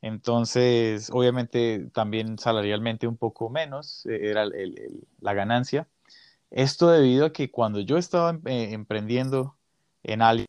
Entonces, 0.02 1.10
obviamente, 1.10 1.88
también 1.94 2.38
salarialmente 2.38 3.06
un 3.06 3.16
poco 3.16 3.48
menos 3.48 4.04
era 4.06 4.44
la 5.20 5.32
ganancia. 5.32 5.88
Esto 6.50 6.90
debido 6.90 7.26
a 7.26 7.32
que 7.32 7.50
cuando 7.50 7.80
yo 7.80 7.96
estaba 7.96 8.38
emprendiendo 8.44 9.56
en 10.02 10.20
algo 10.20 10.44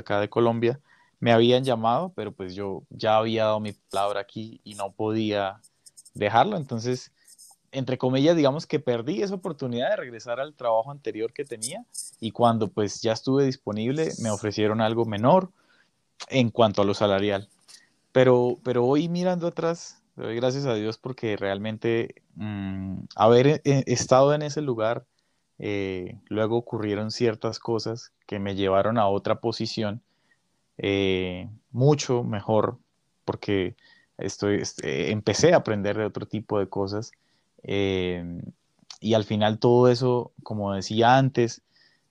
acá 0.00 0.20
de 0.20 0.28
Colombia, 0.28 0.80
me 1.20 1.32
habían 1.32 1.64
llamado, 1.64 2.12
pero 2.14 2.32
pues 2.32 2.54
yo 2.54 2.82
ya 2.90 3.16
había 3.16 3.44
dado 3.44 3.60
mi 3.60 3.72
palabra 3.72 4.20
aquí 4.20 4.60
y 4.64 4.74
no 4.74 4.92
podía 4.92 5.60
dejarlo. 6.14 6.56
Entonces, 6.56 7.12
entre 7.72 7.98
comillas, 7.98 8.36
digamos 8.36 8.66
que 8.66 8.78
perdí 8.78 9.22
esa 9.22 9.34
oportunidad 9.34 9.90
de 9.90 9.96
regresar 9.96 10.40
al 10.40 10.54
trabajo 10.54 10.90
anterior 10.90 11.32
que 11.32 11.44
tenía 11.44 11.84
y 12.20 12.30
cuando 12.30 12.68
pues 12.68 13.00
ya 13.02 13.12
estuve 13.12 13.44
disponible 13.44 14.12
me 14.20 14.30
ofrecieron 14.30 14.80
algo 14.80 15.04
menor 15.04 15.50
en 16.28 16.50
cuanto 16.50 16.82
a 16.82 16.84
lo 16.84 16.94
salarial. 16.94 17.48
Pero, 18.12 18.58
pero 18.62 18.84
hoy 18.84 19.08
mirando 19.08 19.48
atrás, 19.48 20.02
doy 20.14 20.36
gracias 20.36 20.66
a 20.66 20.74
Dios 20.74 20.98
porque 20.98 21.36
realmente 21.36 22.22
mm, 22.36 22.98
haber 23.16 23.62
eh, 23.64 23.82
estado 23.86 24.34
en 24.34 24.42
ese 24.42 24.60
lugar 24.60 25.04
eh, 25.58 26.18
luego 26.28 26.56
ocurrieron 26.56 27.10
ciertas 27.10 27.58
cosas 27.58 28.12
que 28.26 28.38
me 28.38 28.54
llevaron 28.54 28.98
a 28.98 29.08
otra 29.08 29.40
posición 29.40 30.02
eh, 30.78 31.48
mucho 31.70 32.24
mejor 32.24 32.78
porque 33.24 33.76
estoy, 34.18 34.56
este, 34.56 35.12
empecé 35.12 35.54
a 35.54 35.58
aprender 35.58 35.96
de 35.96 36.04
otro 36.04 36.26
tipo 36.26 36.58
de 36.58 36.68
cosas 36.68 37.12
eh, 37.62 38.40
y 39.00 39.14
al 39.14 39.24
final 39.24 39.58
todo 39.58 39.88
eso, 39.88 40.32
como 40.42 40.72
decía 40.74 41.16
antes, 41.16 41.62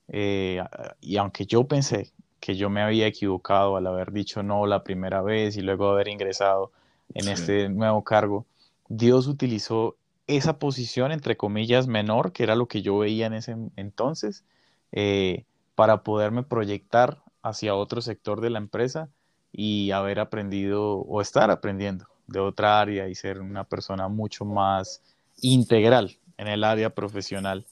y 0.08 1.18
aunque 1.18 1.46
yo 1.46 1.66
pensé 1.66 2.12
que 2.40 2.56
yo 2.56 2.70
me 2.70 2.82
había 2.82 3.08
equivocado 3.08 3.78
al 3.78 3.88
haber 3.88 4.12
dicho 4.12 4.44
no 4.44 4.68
la 4.68 4.84
primera 4.84 5.22
vez 5.22 5.58
y 5.58 5.62
luego 5.62 5.90
haber 5.90 6.10
ingresado 6.10 6.72
en 7.14 7.30
este 7.30 7.70
nuevo 7.70 8.04
cargo, 8.04 8.46
Dios 8.90 9.28
utilizó 9.28 9.96
esa 10.28 10.58
posición, 10.60 11.12
entre 11.12 11.38
comillas, 11.38 11.88
menor, 11.88 12.32
que 12.32 12.44
era 12.44 12.56
lo 12.56 12.68
que 12.68 12.82
yo 12.82 12.98
veía 12.98 13.28
en 13.28 13.34
ese 13.34 13.56
entonces, 13.76 14.44
eh, 14.92 15.46
para 15.76 16.04
poderme 16.04 16.44
proyectar 16.44 17.24
hacia 17.42 17.76
otro 17.76 18.02
sector 18.02 18.42
de 18.42 18.50
la 18.50 18.60
empresa 18.60 19.10
y 19.52 19.92
haber 19.92 20.20
aprendido 20.20 20.98
o 20.98 21.22
estar 21.22 21.52
aprendiendo 21.52 22.08
de 22.28 22.40
otra 22.40 22.80
área 22.80 23.08
y 23.10 23.16
ser 23.16 23.42
una 23.42 23.64
persona 23.64 24.08
mucho 24.08 24.46
más 24.46 25.02
integral 25.42 26.18
en 26.38 26.48
el 26.48 26.64
área 26.64 26.90
profesional. 26.90 27.66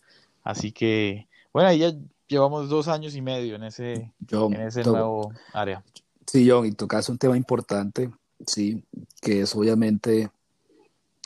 Así 0.43 0.71
que, 0.71 1.27
bueno, 1.53 1.71
ya 1.73 1.93
llevamos 2.27 2.69
dos 2.69 2.87
años 2.87 3.15
y 3.15 3.21
medio 3.21 3.55
en 3.55 3.63
ese, 3.63 4.11
en 4.29 4.61
ese 4.61 4.83
nuevo 4.83 5.31
área. 5.53 5.83
Sí, 6.25 6.49
John, 6.49 6.65
y 6.65 6.71
tocas 6.71 7.09
un 7.09 7.17
tema 7.17 7.37
importante, 7.37 8.09
sí, 8.45 8.83
que 9.21 9.41
es 9.41 9.55
obviamente 9.55 10.29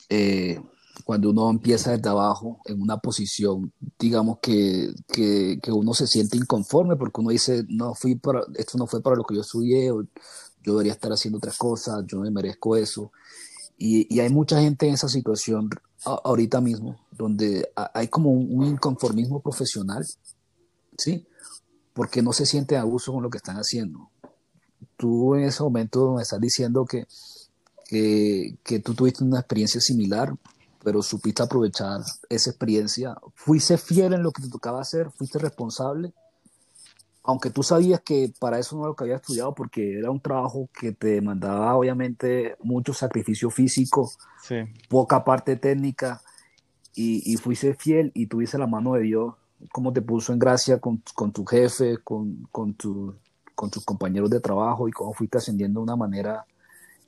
eh, 0.10 0.62
cuando 1.04 1.30
uno 1.30 1.50
empieza 1.50 1.92
desde 1.92 2.10
abajo 2.10 2.60
en 2.66 2.82
una 2.82 2.98
posición, 2.98 3.72
digamos 4.00 4.40
que, 4.42 4.94
que, 5.08 5.60
que, 5.62 5.72
uno 5.72 5.94
se 5.94 6.08
siente 6.08 6.38
inconforme 6.38 6.96
porque 6.96 7.22
uno 7.22 7.32
dice, 7.32 7.66
no 7.68 7.94
fui 7.94 8.16
para, 8.16 8.42
esto 8.56 8.78
no 8.78 8.88
fue 8.88 9.02
para 9.02 9.16
lo 9.16 9.24
que 9.24 9.36
yo 9.36 9.42
estudié, 9.42 9.88
yo 9.88 10.06
debería 10.74 10.94
estar 10.94 11.12
haciendo 11.12 11.38
otras 11.38 11.58
cosas, 11.58 12.04
yo 12.08 12.20
me 12.20 12.32
merezco 12.32 12.76
eso. 12.76 13.12
Y, 13.78 14.14
y 14.14 14.22
hay 14.22 14.30
mucha 14.30 14.62
gente 14.62 14.88
en 14.88 14.94
esa 14.94 15.10
situación 15.10 15.70
ahorita 16.06 16.62
mismo, 16.62 17.00
donde 17.12 17.70
hay 17.76 18.08
como 18.08 18.32
un, 18.32 18.66
inconformismo 18.66 19.42
profesional, 19.42 20.06
¿sí? 20.98 21.28
Porque 21.94 22.22
no 22.22 22.32
se 22.34 22.46
siente 22.46 22.78
a 22.78 22.84
gusto 22.84 23.12
con 23.12 23.24
lo 23.24 23.30
que 23.30 23.38
están 23.38 23.58
haciendo. 23.58 24.10
Tú 24.98 25.36
en 25.36 25.46
ese 25.46 25.64
momento 25.64 26.14
me 26.14 26.22
estás 26.22 26.40
diciendo 26.40 26.86
que, 26.86 27.06
que, 27.88 28.58
que 28.64 28.80
tú 28.80 28.94
tuviste 28.94 29.24
una 29.24 29.40
experiencia 29.40 29.82
similar, 29.82 30.36
pero 30.86 31.02
supiste 31.02 31.42
aprovechar 31.42 32.02
esa 32.30 32.52
experiencia. 32.52 33.18
Fuiste 33.34 33.76
fiel 33.80 34.14
en 34.14 34.22
lo 34.22 34.32
que 34.32 34.44
te 34.44 34.50
tocaba 34.50 34.82
hacer, 34.82 35.10
fuiste 35.10 35.40
responsable, 35.40 36.14
aunque 37.24 37.50
tú 37.50 37.64
sabías 37.64 38.02
que 38.02 38.32
para 38.40 38.60
eso 38.60 38.76
no 38.76 38.84
era 38.84 38.90
lo 38.90 38.96
que 38.96 39.04
había 39.06 39.16
estudiado, 39.16 39.56
porque 39.56 39.98
era 39.98 40.12
un 40.12 40.22
trabajo 40.22 40.70
que 40.80 40.92
te 40.92 41.08
demandaba 41.08 41.76
obviamente 41.76 42.56
mucho 42.62 42.94
sacrificio 42.94 43.50
físico, 43.50 44.12
poca 44.88 45.26
parte 45.26 45.56
técnica, 45.56 46.22
y, 46.94 47.34
y, 47.34 47.36
fuiste 47.38 47.74
fiel 47.74 48.12
y 48.14 48.28
tuviste 48.28 48.58
la 48.58 48.68
mano 48.68 48.94
de 48.94 49.02
Dios, 49.02 49.34
como 49.72 49.92
te 49.92 50.02
puso 50.02 50.32
en 50.32 50.40
gracia 50.40 50.80
con, 50.80 51.02
con 51.14 51.34
tu 51.34 51.46
jefe, 51.46 51.98
con, 51.98 52.48
con, 52.52 52.76
tu, 52.76 53.16
con 53.54 53.70
tus 53.70 53.84
compañeros 53.84 54.30
de 54.30 54.40
trabajo 54.40 54.88
y 54.88 54.92
cómo 54.92 55.14
fuiste 55.14 55.40
ascendiendo 55.40 55.82
de 55.82 55.84
una 55.84 55.98
manera 55.98 56.46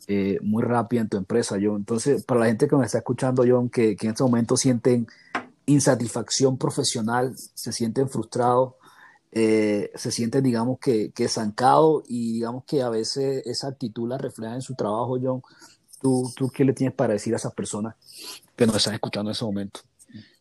eh, 0.08 0.40
muy 0.42 0.64
rápida 0.64 1.02
en 1.02 1.10
tu 1.10 1.18
empresa, 1.18 1.58
John. 1.62 1.78
Entonces, 1.78 2.24
para 2.24 2.40
la 2.42 2.46
gente 2.48 2.68
que 2.68 2.76
me 2.76 2.86
está 2.86 3.00
escuchando, 3.00 3.44
John, 3.48 3.70
que, 3.70 3.96
que 3.96 4.08
en 4.08 4.14
este 4.14 4.24
momento 4.24 4.56
sienten 4.56 5.08
insatisfacción 5.66 6.58
profesional, 6.58 7.36
se 7.36 7.74
sienten 7.74 8.10
frustrados, 8.10 8.76
eh, 9.32 9.92
se 9.96 10.12
sienten, 10.12 10.44
digamos, 10.44 10.80
que, 10.80 11.12
que 11.12 11.26
estancados 11.26 12.04
y 12.08 12.34
digamos 12.34 12.64
que 12.64 12.82
a 12.82 12.90
veces 12.90 13.46
esa 13.46 13.68
actitud 13.68 14.08
la 14.08 14.18
refleja 14.18 14.56
en 14.56 14.62
su 14.62 14.76
trabajo, 14.76 15.20
John. 15.22 15.42
¿Tú, 16.02 16.32
¿Tú 16.36 16.50
qué 16.50 16.64
le 16.64 16.74
tienes 16.74 16.96
para 16.96 17.14
decir 17.14 17.34
a 17.34 17.38
esas 17.38 17.54
personas 17.54 17.96
que 18.56 18.66
nos 18.66 18.78
están 18.78 18.94
escuchando 18.94 19.30
en 19.30 19.36
ese 19.36 19.46
momento? 19.46 19.82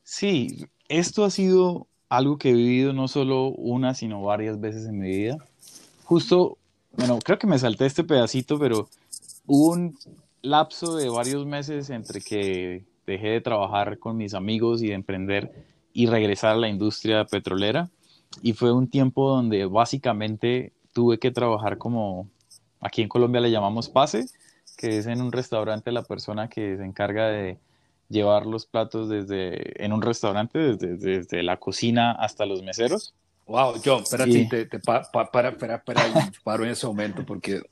Sí, 0.04 0.66
esto 0.88 1.24
ha 1.24 1.30
sido 1.30 1.88
algo 2.08 2.38
que 2.38 2.50
he 2.50 2.54
vivido 2.54 2.92
no 2.92 3.08
solo 3.08 3.48
una, 3.48 3.94
sino 3.94 4.22
varias 4.22 4.60
veces 4.60 4.86
en 4.86 4.98
mi 4.98 5.08
vida. 5.08 5.38
Justo, 6.04 6.58
bueno, 6.96 7.18
creo 7.18 7.38
que 7.38 7.46
me 7.46 7.58
salté 7.58 7.86
este 7.86 8.04
pedacito, 8.04 8.58
pero 8.58 8.88
un 9.46 9.96
lapso 10.42 10.96
de 10.96 11.08
varios 11.08 11.46
meses 11.46 11.90
entre 11.90 12.20
que 12.20 12.84
dejé 13.06 13.28
de 13.28 13.40
trabajar 13.40 13.98
con 13.98 14.16
mis 14.16 14.34
amigos 14.34 14.82
y 14.82 14.88
de 14.88 14.94
emprender 14.94 15.52
y 15.92 16.06
regresar 16.06 16.52
a 16.52 16.56
la 16.56 16.68
industria 16.68 17.24
petrolera. 17.24 17.90
Y 18.42 18.52
fue 18.52 18.72
un 18.72 18.88
tiempo 18.88 19.30
donde 19.30 19.64
básicamente 19.66 20.72
tuve 20.92 21.18
que 21.18 21.30
trabajar 21.30 21.78
como, 21.78 22.28
aquí 22.80 23.02
en 23.02 23.08
Colombia 23.08 23.40
le 23.40 23.50
llamamos 23.50 23.88
pase, 23.88 24.26
que 24.76 24.98
es 24.98 25.06
en 25.06 25.22
un 25.22 25.32
restaurante 25.32 25.92
la 25.92 26.02
persona 26.02 26.48
que 26.48 26.76
se 26.76 26.84
encarga 26.84 27.28
de 27.28 27.58
llevar 28.08 28.46
los 28.46 28.66
platos 28.66 29.08
desde, 29.08 29.82
en 29.84 29.92
un 29.92 30.02
restaurante, 30.02 30.58
desde, 30.58 30.96
desde 30.96 31.42
la 31.42 31.56
cocina 31.56 32.12
hasta 32.12 32.46
los 32.46 32.62
meseros. 32.62 33.14
Wow, 33.46 33.80
John, 33.84 34.02
espérate, 34.02 34.46
te, 34.50 34.66
te 34.66 34.78
para, 34.80 35.08
para, 35.30 35.56
para, 35.56 35.82
paro 36.42 36.64
en 36.64 36.70
ese 36.70 36.86
momento, 36.86 37.24
porque 37.24 37.62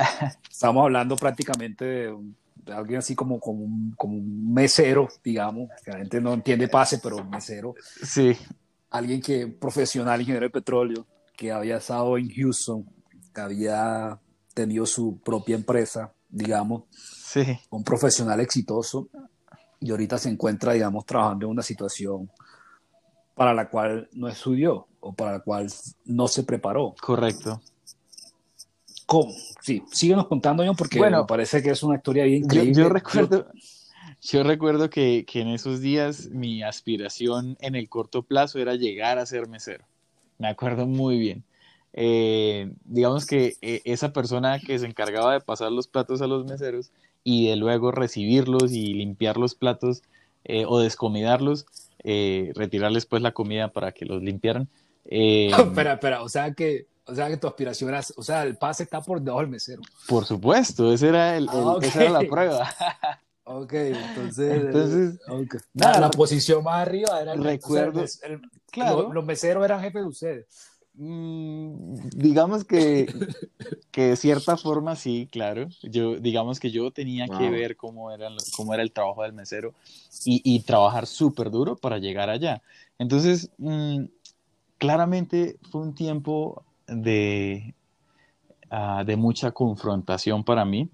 estamos 0.50 0.84
hablando 0.84 1.16
prácticamente 1.16 1.84
de, 1.84 2.16
alguien 2.72 3.00
así 3.00 3.16
como, 3.16 3.40
como, 3.40 3.64
un, 3.64 3.92
como 3.96 4.14
un 4.16 4.54
mesero, 4.54 5.08
digamos, 5.22 5.68
que 5.84 5.90
la 5.90 5.98
gente 5.98 6.20
no 6.20 6.32
entiende 6.32 6.68
pase, 6.68 7.00
pero 7.02 7.16
un 7.16 7.28
mesero. 7.28 7.74
Sí. 8.02 8.36
Alguien 8.90 9.20
que, 9.20 9.48
profesional, 9.48 10.20
ingeniero 10.20 10.46
de 10.46 10.50
petróleo, 10.50 11.06
que 11.36 11.50
había 11.50 11.78
estado 11.78 12.16
en 12.18 12.30
Houston, 12.30 12.86
que 13.34 13.40
había 13.40 14.18
tenido 14.54 14.86
su 14.86 15.18
propia 15.18 15.56
empresa, 15.56 16.12
digamos. 16.28 16.84
Sí. 16.90 17.58
Un 17.70 17.82
profesional 17.82 18.38
exitoso, 18.38 19.08
y 19.80 19.90
ahorita 19.90 20.18
se 20.18 20.30
encuentra, 20.30 20.72
digamos, 20.72 21.04
trabajando 21.04 21.46
en 21.46 21.50
una 21.50 21.62
situación 21.62 22.30
para 23.34 23.54
la 23.54 23.68
cual 23.68 24.08
no 24.12 24.28
estudió 24.28 24.86
o 25.00 25.12
para 25.12 25.32
la 25.32 25.40
cual 25.40 25.68
no 26.04 26.28
se 26.28 26.44
preparó. 26.44 26.94
Correcto. 27.00 27.60
¿Cómo? 29.06 29.32
Sí, 29.60 29.82
síguenos 29.90 30.26
contando, 30.26 30.64
yo, 30.64 30.74
porque 30.74 30.98
me 30.98 31.24
parece 31.24 31.62
que 31.62 31.70
es 31.70 31.82
una 31.82 31.96
historia 31.96 32.24
bien 32.24 32.44
increíble. 32.44 32.74
Yo, 32.74 32.88
recuerdo, 32.88 33.46
yo, 34.22 34.42
recuerdo 34.42 34.88
que, 34.88 35.24
que, 35.26 35.40
en 35.40 35.48
esos 35.48 35.80
días 35.80 36.30
mi 36.30 36.62
aspiración 36.62 37.56
en 37.60 37.74
el 37.74 37.88
corto 37.88 38.22
plazo 38.22 38.58
era 38.58 38.74
llegar 38.74 39.18
a 39.18 39.26
ser 39.26 39.46
mesero. 39.46 39.84
Me 40.38 40.48
acuerdo 40.48 40.86
muy 40.86 41.18
bien. 41.18 41.44
Eh, 41.96 42.72
digamos 42.84 43.24
que 43.24 43.56
eh, 43.62 43.80
esa 43.84 44.12
persona 44.12 44.58
que 44.58 44.78
se 44.78 44.86
encargaba 44.86 45.32
de 45.32 45.40
pasar 45.40 45.70
los 45.70 45.86
platos 45.86 46.20
a 46.22 46.26
los 46.26 46.44
meseros 46.44 46.90
y 47.22 47.48
de 47.48 47.56
luego 47.56 47.92
recibirlos 47.92 48.72
y 48.72 48.94
limpiar 48.94 49.36
los 49.36 49.54
platos 49.54 50.02
eh, 50.44 50.64
o 50.66 50.80
descomidarlos, 50.80 51.66
retirarles 52.54 53.06
pues 53.06 53.22
la 53.22 53.32
comida 53.32 53.72
para 53.72 53.92
que 53.92 54.04
los 54.04 54.22
limpiaran, 54.22 54.68
eh, 55.06 55.50
espera, 55.50 55.94
espera, 55.94 56.22
o 56.22 56.28
sea 56.28 56.52
que, 56.52 56.86
o 57.06 57.14
sea 57.14 57.28
que 57.28 57.36
tu 57.36 57.46
aspiración 57.46 57.90
era, 57.90 58.02
o 58.16 58.22
sea, 58.22 58.42
el 58.42 58.56
pase 58.56 58.84
está 58.84 59.00
por 59.00 59.20
debajo 59.20 59.40
del 59.40 59.50
mesero. 59.50 59.82
Por 60.06 60.24
supuesto, 60.24 60.92
ese 60.92 61.08
era 61.08 61.36
el, 61.36 61.48
ah, 61.50 61.78
esa 61.82 62.02
era 62.02 62.22
la 62.22 62.28
prueba. 62.28 62.68
ok, 63.44 63.72
entonces, 63.72 64.64
entonces 64.64 65.20
Nada, 65.72 66.00
la 66.00 66.10
posición 66.10 66.64
más 66.64 66.86
arriba 66.86 67.20
era 67.20 67.34
el 67.34 67.44
recuerdo. 67.44 68.04
claro. 68.70 69.12
Los, 69.12 69.24
meseros 69.24 69.64
eran 69.64 69.80
jefes 69.80 70.02
de 70.02 70.08
ustedes. 70.08 70.46
Mm, 70.96 72.08
digamos 72.14 72.64
que, 72.64 73.06
que 73.90 74.08
de 74.08 74.16
cierta 74.16 74.56
forma 74.56 74.94
sí, 74.96 75.28
claro. 75.30 75.68
Yo, 75.82 76.16
digamos 76.16 76.60
que 76.60 76.70
yo 76.70 76.90
tenía 76.90 77.28
que 77.28 77.50
ver 77.50 77.76
cómo 77.76 78.12
era, 78.12 78.28
cómo 78.56 78.74
era 78.74 78.82
el 78.82 78.92
trabajo 78.92 79.22
del 79.22 79.32
mesero 79.32 79.74
y, 80.24 80.40
y 80.44 80.60
trabajar 80.60 81.06
súper 81.06 81.50
duro 81.50 81.76
para 81.76 81.98
llegar 81.98 82.30
allá. 82.30 82.62
Entonces, 82.98 83.50
mm, 83.58 84.04
claramente 84.78 85.58
fue 85.70 85.82
un 85.82 85.94
tiempo 85.94 86.62
de, 86.86 87.74
ah, 88.70 89.02
de 89.04 89.16
mucha 89.16 89.50
confrontación 89.50 90.44
para 90.44 90.64
mí, 90.64 90.88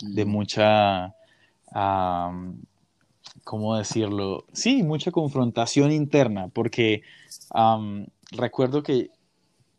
de 0.00 0.24
mucha, 0.24 1.14
¿cómo 3.44 3.76
decirlo? 3.76 4.44
Sí, 4.52 4.82
mucha 4.82 5.10
confrontación 5.10 5.92
interna, 5.92 6.48
porque 6.48 7.02
recuerdo 8.30 8.82
que 8.82 9.10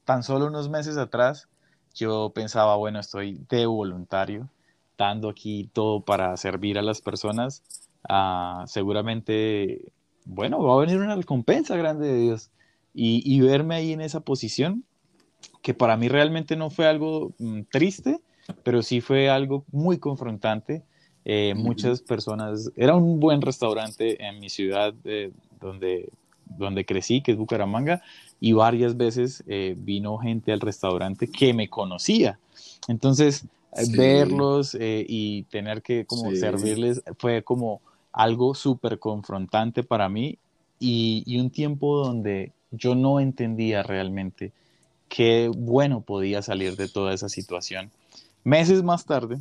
tan 0.10 0.24
solo 0.24 0.48
unos 0.48 0.70
meses 0.70 0.98
atrás 0.98 1.48
yo 1.94 2.32
pensaba, 2.34 2.76
bueno, 2.78 3.00
estoy 3.00 3.46
de 3.48 3.68
voluntario, 3.68 4.50
dando 4.98 5.30
aquí 5.30 5.70
todo 5.72 6.02
para 6.02 6.36
servir 6.36 6.80
a 6.80 6.82
las 6.82 7.00
personas. 7.00 7.62
Ah, 8.10 8.64
seguramente, 8.66 9.92
bueno, 10.26 10.64
va 10.64 10.74
a 10.74 10.80
venir 10.80 10.98
una 10.98 11.16
recompensa 11.16 11.78
grande 11.78 12.08
de 12.08 12.22
Dios. 12.22 12.50
Y, 12.92 13.40
verme 13.42 13.76
ahí 13.76 13.94
en 13.94 14.02
esa 14.02 14.22
posición, 14.22 14.84
que 15.62 15.76
para 15.76 15.96
mí 15.96 16.08
realmente 16.08 16.56
no 16.56 16.72
fue 16.72 16.88
algo 16.88 17.34
mm, 17.38 17.62
triste, 17.72 18.20
pero 18.64 18.82
sí 18.82 19.02
fue 19.02 19.30
algo 19.30 19.64
muy 19.72 20.00
confrontante. 20.00 20.82
Eh, 21.24 21.54
muchas 21.54 22.02
personas, 22.02 22.72
era 22.76 22.96
un 22.96 23.20
buen 23.20 23.44
restaurante 23.44 24.26
en 24.26 24.40
mi 24.40 24.50
ciudad 24.50 24.96
eh, 25.04 25.32
donde, 25.62 26.10
donde 26.50 26.86
crecí, 26.86 27.22
que 27.22 27.32
es 27.32 27.38
Bucaramanga, 27.38 28.02
y 28.40 28.54
varias 28.54 28.98
veces 28.98 29.44
eh, 29.48 29.76
vino 29.78 30.18
gente 30.18 30.52
al 30.52 30.62
restaurante 30.62 31.28
que 31.28 31.54
me 31.54 31.70
conocía. 31.70 32.40
Entonces, 32.88 33.46
eh, 33.74 33.86
verlos 33.96 34.76
eh, 34.76 35.06
y 35.08 35.44
tener 35.44 35.82
que 35.82 36.06
como 36.06 36.32
servirles 36.32 37.02
fue 37.18 37.44
como 37.44 37.82
algo 38.12 38.56
súper 38.56 38.98
confrontante 38.98 39.84
para 39.84 40.10
mí 40.10 40.38
y, 40.80 41.24
y, 41.26 41.40
un 41.40 41.52
tiempo 41.52 42.04
donde 42.04 42.52
yo 42.72 42.96
no 42.96 43.20
entendía 43.20 43.84
realmente 43.84 44.52
qué 45.10 45.52
bueno 45.56 46.02
podía 46.02 46.42
salir 46.42 46.76
de 46.78 46.88
toda 46.88 47.14
esa 47.14 47.30
situación. 47.30 47.92
Meses 48.44 48.82
más 48.82 49.06
tarde, 49.06 49.38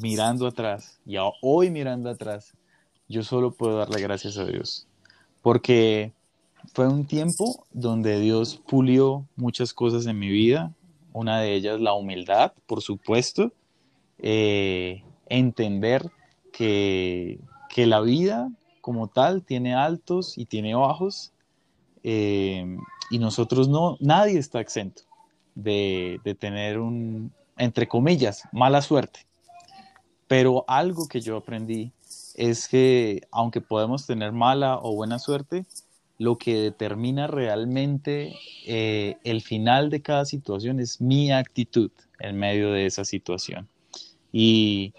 mirando 0.00 0.46
atrás 0.46 0.98
y 1.06 1.16
hoy 1.42 1.70
mirando 1.70 2.10
atrás, 2.10 2.52
yo 3.08 3.22
solo 3.22 3.52
puedo 3.52 3.78
darle 3.78 4.00
gracias 4.02 4.36
a 4.36 4.44
Dios 4.44 4.87
porque 5.48 6.12
fue 6.74 6.86
un 6.88 7.06
tiempo 7.06 7.64
donde 7.72 8.20
Dios 8.20 8.60
pulió 8.68 9.26
muchas 9.34 9.72
cosas 9.72 10.04
en 10.04 10.18
mi 10.18 10.28
vida, 10.28 10.74
una 11.14 11.40
de 11.40 11.54
ellas 11.54 11.80
la 11.80 11.94
humildad, 11.94 12.52
por 12.66 12.82
supuesto, 12.82 13.50
eh, 14.18 15.02
entender 15.26 16.10
que, 16.52 17.40
la 17.76 18.02
vida 18.02 18.50
como 18.82 19.08
tal 19.08 19.42
tiene 19.42 19.74
altos 19.74 20.36
y 20.36 20.44
tiene 20.44 20.74
bajos, 20.74 21.32
eh, 22.02 22.76
y 23.10 23.18
nosotros 23.18 23.68
no, 23.68 23.96
nadie 24.00 24.38
está 24.38 24.60
exento 24.60 25.04
de, 25.54 26.20
de 26.24 26.34
tener 26.34 26.78
un, 26.78 27.32
entre 27.56 27.88
comillas, 27.88 28.42
mala 28.52 28.82
suerte. 28.82 29.20
Pero 30.26 30.66
algo 30.68 31.08
que 31.08 31.22
yo 31.22 31.38
aprendí 31.38 31.90
es 32.38 32.68
que 32.68 33.26
aunque 33.32 33.60
podemos 33.60 34.06
tener 34.06 34.30
mala 34.30 34.78
o 34.80 34.94
buena 34.94 35.18
suerte, 35.18 35.66
lo 36.18 36.38
que 36.38 36.56
determina 36.56 37.26
realmente 37.26 38.32
eh, 38.64 39.16
el 39.24 39.42
final 39.42 39.90
de 39.90 40.02
cada 40.02 40.24
situación 40.24 40.78
es 40.78 41.00
mi 41.00 41.32
actitud 41.32 41.90
en 42.20 42.38
medio 42.38 42.70
de 42.70 42.86
esa 42.86 43.04
situación. 43.04 43.68
Y 44.30 44.94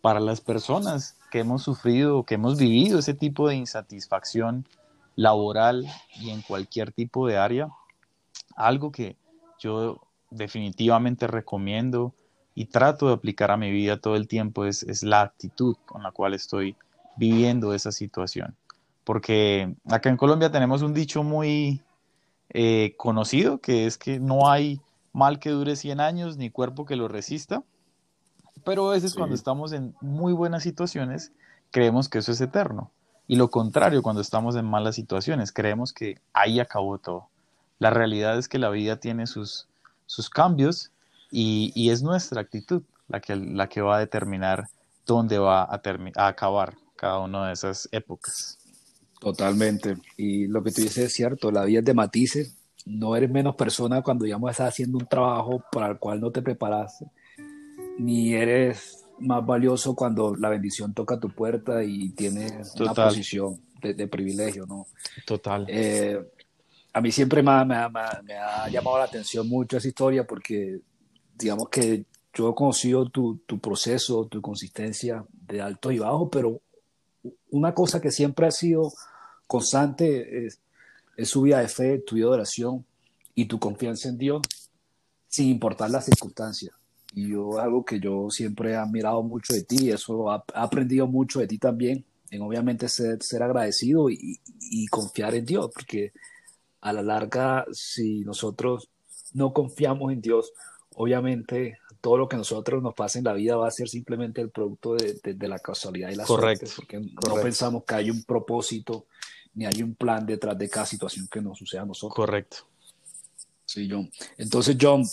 para 0.00 0.20
las 0.20 0.40
personas 0.40 1.18
que 1.30 1.40
hemos 1.40 1.62
sufrido, 1.62 2.24
que 2.24 2.36
hemos 2.36 2.58
vivido 2.58 2.98
ese 2.98 3.12
tipo 3.12 3.46
de 3.46 3.56
insatisfacción 3.56 4.66
laboral 5.16 5.86
y 6.18 6.30
en 6.30 6.40
cualquier 6.40 6.92
tipo 6.92 7.26
de 7.26 7.36
área, 7.36 7.68
algo 8.56 8.90
que 8.90 9.16
yo 9.58 10.00
definitivamente 10.30 11.26
recomiendo 11.26 12.14
y 12.60 12.66
trato 12.66 13.08
de 13.08 13.14
aplicar 13.14 13.50
a 13.50 13.56
mi 13.56 13.70
vida 13.70 13.96
todo 13.98 14.16
el 14.16 14.28
tiempo 14.28 14.64
es, 14.64 14.82
es 14.82 15.02
la 15.02 15.22
actitud 15.22 15.76
con 15.86 16.02
la 16.02 16.10
cual 16.10 16.34
estoy 16.34 16.76
viviendo 17.16 17.74
esa 17.74 17.92
situación 17.92 18.56
porque 19.10 19.74
acá 19.88 20.08
en 20.08 20.16
Colombia 20.16 20.52
tenemos 20.52 20.82
un 20.82 20.94
dicho 20.94 21.24
muy 21.24 21.82
eh, 22.50 22.94
conocido, 22.96 23.58
que 23.58 23.86
es 23.86 23.98
que 23.98 24.20
no 24.20 24.48
hay 24.48 24.80
mal 25.12 25.40
que 25.40 25.50
dure 25.50 25.74
100 25.74 25.98
años 25.98 26.36
ni 26.36 26.48
cuerpo 26.48 26.86
que 26.86 26.94
lo 26.94 27.08
resista, 27.08 27.64
pero 28.64 28.88
a 28.88 28.92
veces 28.92 29.14
cuando 29.14 29.34
estamos 29.34 29.72
en 29.72 29.96
muy 30.00 30.32
buenas 30.32 30.62
situaciones, 30.62 31.32
creemos 31.72 32.08
que 32.08 32.18
eso 32.18 32.30
es 32.30 32.40
eterno. 32.40 32.92
Y 33.26 33.34
lo 33.34 33.50
contrario, 33.50 34.00
cuando 34.00 34.22
estamos 34.22 34.54
en 34.54 34.64
malas 34.64 34.94
situaciones, 34.94 35.50
creemos 35.50 35.92
que 35.92 36.20
ahí 36.32 36.60
acabó 36.60 36.98
todo. 36.98 37.28
La 37.80 37.90
realidad 37.90 38.38
es 38.38 38.48
que 38.48 38.60
la 38.60 38.70
vida 38.70 38.96
tiene 38.96 39.26
sus, 39.26 39.66
sus 40.06 40.30
cambios 40.30 40.92
y, 41.30 41.90
es 41.90 42.02
nuestra 42.02 42.40
actitud 42.40 42.82
la 43.08 43.20
que, 43.20 43.36
la 43.36 43.68
que 43.68 43.80
va 43.80 43.96
a 43.96 44.00
determinar 44.00 44.68
dónde 45.06 45.38
va 45.38 45.62
a, 45.62 45.80
a 46.16 46.26
acabar 46.26 46.74
cada 46.96 47.18
una 47.20 47.48
de 47.48 47.52
esas 47.52 47.88
épocas. 47.92 48.58
Totalmente. 49.20 49.96
Y 50.16 50.46
lo 50.46 50.62
que 50.62 50.70
tú 50.72 50.82
dices 50.82 50.98
es 50.98 51.12
cierto, 51.12 51.50
la 51.50 51.64
vida 51.64 51.80
es 51.80 51.84
de 51.84 51.94
matices. 51.94 52.56
No 52.86 53.14
eres 53.14 53.30
menos 53.30 53.54
persona 53.56 54.02
cuando, 54.02 54.24
digamos, 54.24 54.50
estás 54.50 54.70
haciendo 54.70 54.98
un 54.98 55.06
trabajo 55.06 55.62
para 55.70 55.88
el 55.88 55.98
cual 55.98 56.20
no 56.20 56.30
te 56.30 56.40
preparaste, 56.40 57.06
ni 57.98 58.32
eres 58.32 59.04
más 59.18 59.44
valioso 59.44 59.94
cuando 59.94 60.34
la 60.34 60.48
bendición 60.48 60.94
toca 60.94 61.20
tu 61.20 61.28
puerta 61.28 61.84
y 61.84 62.10
tienes 62.10 62.74
una 62.80 62.94
posición 62.94 63.60
de, 63.82 64.08
privilegio, 64.08 64.66
¿no? 64.66 64.86
Total. 65.26 65.66
Eh, 65.68 66.18
a 66.92 67.00
mí 67.00 67.12
siempre 67.12 67.42
me 67.42 67.50
ha, 67.50 67.64
me, 67.64 67.76
me 68.24 68.34
ha, 68.34 68.68
llamado 68.68 68.98
la 68.98 69.04
atención 69.04 69.48
mucho 69.48 69.76
esa 69.76 69.88
historia 69.88 70.26
porque, 70.26 70.80
digamos 71.40 71.68
que 71.68 72.04
yo 72.34 72.50
he 72.50 72.54
conocido 72.54 73.08
tu, 73.08 73.38
tu 73.46 73.58
proceso, 73.58 74.26
tu 74.26 74.40
consistencia 74.40 75.24
de 75.46 75.60
alto 75.60 75.90
y 75.90 75.98
bajo, 75.98 76.30
pero 76.30 76.60
una 77.50 77.74
cosa 77.74 78.00
que 78.00 78.10
siempre 78.10 78.46
ha 78.46 78.50
sido 78.50 78.92
constante 79.46 80.46
es, 80.46 80.60
su 81.24 81.42
vida 81.42 81.60
de 81.60 81.68
fe, 81.68 81.98
tu 81.98 82.14
vida 82.14 82.26
de 82.26 82.32
oración 82.32 82.86
y 83.34 83.44
tu 83.44 83.58
confianza 83.58 84.08
en 84.08 84.16
Dios, 84.16 84.40
sin 85.28 85.48
importar 85.48 85.90
las 85.90 86.06
circunstancias. 86.06 86.72
Y 87.14 87.28
yo, 87.28 87.58
algo 87.58 87.84
que 87.84 88.00
yo 88.00 88.30
siempre 88.30 88.72
he 88.72 88.76
admirado 88.76 89.22
mucho 89.22 89.52
de 89.52 89.62
ti, 89.62 89.90
eso 89.90 90.32
he 90.32 90.40
aprendido 90.54 91.06
mucho 91.06 91.40
de 91.40 91.46
ti 91.46 91.58
también, 91.58 92.04
en 92.30 92.42
obviamente 92.42 92.88
ser, 92.88 93.22
ser 93.22 93.42
agradecido 93.42 94.08
y, 94.08 94.40
y 94.60 94.86
confiar 94.86 95.34
en 95.34 95.44
Dios, 95.44 95.70
porque 95.74 96.12
a 96.80 96.92
la 96.92 97.02
larga, 97.02 97.66
si 97.72 98.20
nosotros 98.20 98.88
no 99.34 99.52
confiamos 99.52 100.12
en 100.12 100.22
Dios, 100.22 100.52
obviamente 100.94 101.78
todo 102.00 102.16
lo 102.16 102.28
que 102.28 102.36
nosotros 102.36 102.82
nos 102.82 102.94
pasa 102.94 103.18
en 103.18 103.24
la 103.24 103.32
vida 103.32 103.56
va 103.56 103.68
a 103.68 103.70
ser 103.70 103.88
simplemente 103.88 104.40
el 104.40 104.50
producto 104.50 104.94
de, 104.94 105.20
de, 105.22 105.48
la 105.48 105.58
casualidad 105.58 106.10
y 106.10 106.14
la 106.14 106.24
correcto, 106.24 106.66
suerte, 106.66 106.96
porque 106.98 107.28
no 107.28 107.42
pensamos 107.42 107.84
que 107.84 107.94
hay 107.94 108.10
un 108.10 108.22
propósito 108.24 109.06
ni 109.54 109.66
hay 109.66 109.82
un 109.82 109.94
plan 109.94 110.24
detrás 110.24 110.56
de 110.56 110.68
cada 110.68 110.86
situación 110.86 111.28
que 111.30 111.40
nos 111.40 111.58
suceda 111.58 111.82
a 111.82 111.86
nosotros. 111.86 112.14
Correcto. 112.14 112.58
Sí, 113.64 113.88
John. 113.90 114.10
Entonces, 114.38 114.76
John, 114.80 115.04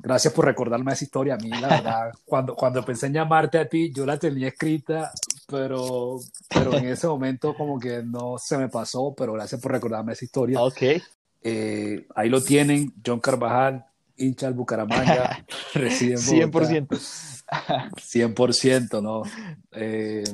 gracias 0.00 0.32
por 0.32 0.44
recordarme 0.44 0.92
esa 0.92 1.04
historia. 1.04 1.34
A 1.34 1.38
mí, 1.38 1.48
la 1.48 1.68
verdad, 1.68 2.12
cuando, 2.24 2.54
cuando 2.54 2.84
pensé 2.84 3.06
en 3.06 3.14
llamarte 3.14 3.58
a 3.58 3.68
ti, 3.68 3.92
yo 3.92 4.06
la 4.06 4.18
tenía 4.18 4.48
escrita, 4.48 5.12
pero, 5.46 6.18
pero 6.48 6.74
en 6.74 6.86
ese 6.88 7.06
momento 7.06 7.54
como 7.54 7.78
que 7.78 8.02
no 8.02 8.38
se 8.38 8.58
me 8.58 8.68
pasó, 8.68 9.14
pero 9.16 9.34
gracias 9.34 9.60
por 9.60 9.72
recordarme 9.72 10.12
esa 10.12 10.24
historia. 10.24 10.60
Ok. 10.60 10.82
Eh, 11.42 12.06
ahí 12.14 12.28
lo 12.28 12.42
tienen, 12.42 12.92
John 13.04 13.20
Carvajal, 13.20 13.84
hincha 14.16 14.46
al 14.46 14.54
Bucaramanga, 14.54 15.44
reside 15.74 16.14
en 16.14 16.50
100%. 16.50 16.88
100%, 17.46 19.02
¿no? 19.02 19.22
Eh, 19.72 20.24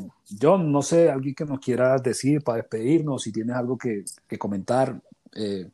John, 0.40 0.70
no 0.70 0.82
sé, 0.82 1.10
alguien 1.10 1.34
que 1.34 1.44
nos 1.44 1.60
quieras 1.60 2.02
decir 2.02 2.42
para 2.42 2.58
despedirnos, 2.58 3.22
si 3.22 3.32
tienes 3.32 3.56
algo 3.56 3.76
que, 3.76 4.04
comentar, 4.38 5.00
eh, 5.34 5.68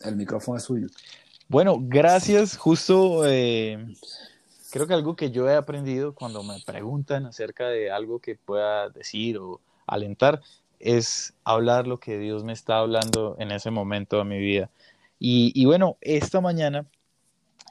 el 0.00 0.16
micrófono 0.16 0.58
es 0.58 0.64
suyo. 0.64 0.88
Bueno, 1.48 1.78
gracias. 1.80 2.56
Justo 2.56 3.22
eh, 3.26 3.86
creo 4.70 4.86
que 4.86 4.94
algo 4.94 5.16
que 5.16 5.30
yo 5.30 5.48
he 5.48 5.54
aprendido 5.54 6.14
cuando 6.14 6.42
me 6.42 6.60
preguntan 6.64 7.26
acerca 7.26 7.68
de 7.68 7.90
algo 7.90 8.18
que 8.18 8.36
pueda 8.36 8.90
decir 8.90 9.38
o 9.38 9.60
alentar 9.86 10.42
es 10.78 11.34
hablar 11.44 11.86
lo 11.86 11.98
que 11.98 12.18
Dios 12.18 12.44
me 12.44 12.52
está 12.52 12.78
hablando 12.78 13.36
en 13.38 13.50
ese 13.50 13.70
momento 13.70 14.18
de 14.18 14.24
mi 14.24 14.38
vida. 14.38 14.70
Y, 15.18 15.52
y 15.54 15.64
bueno, 15.64 15.96
esta 16.00 16.40
mañana 16.40 16.86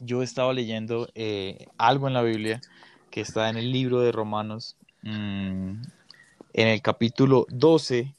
yo 0.01 0.21
estaba 0.21 0.53
leyendo 0.53 1.10
eh, 1.15 1.67
algo 1.77 2.07
en 2.07 2.13
la 2.13 2.21
Biblia 2.21 2.62
que 3.12 3.21
está 3.21 3.49
en 3.49 3.57
el 3.57 3.71
libro 3.71 4.01
de 4.01 4.12
Romanos, 4.12 4.77
mm, 5.03 5.81
en 6.53 6.67
el 6.67 6.81
capítulo 6.81 7.45
12 7.49 8.13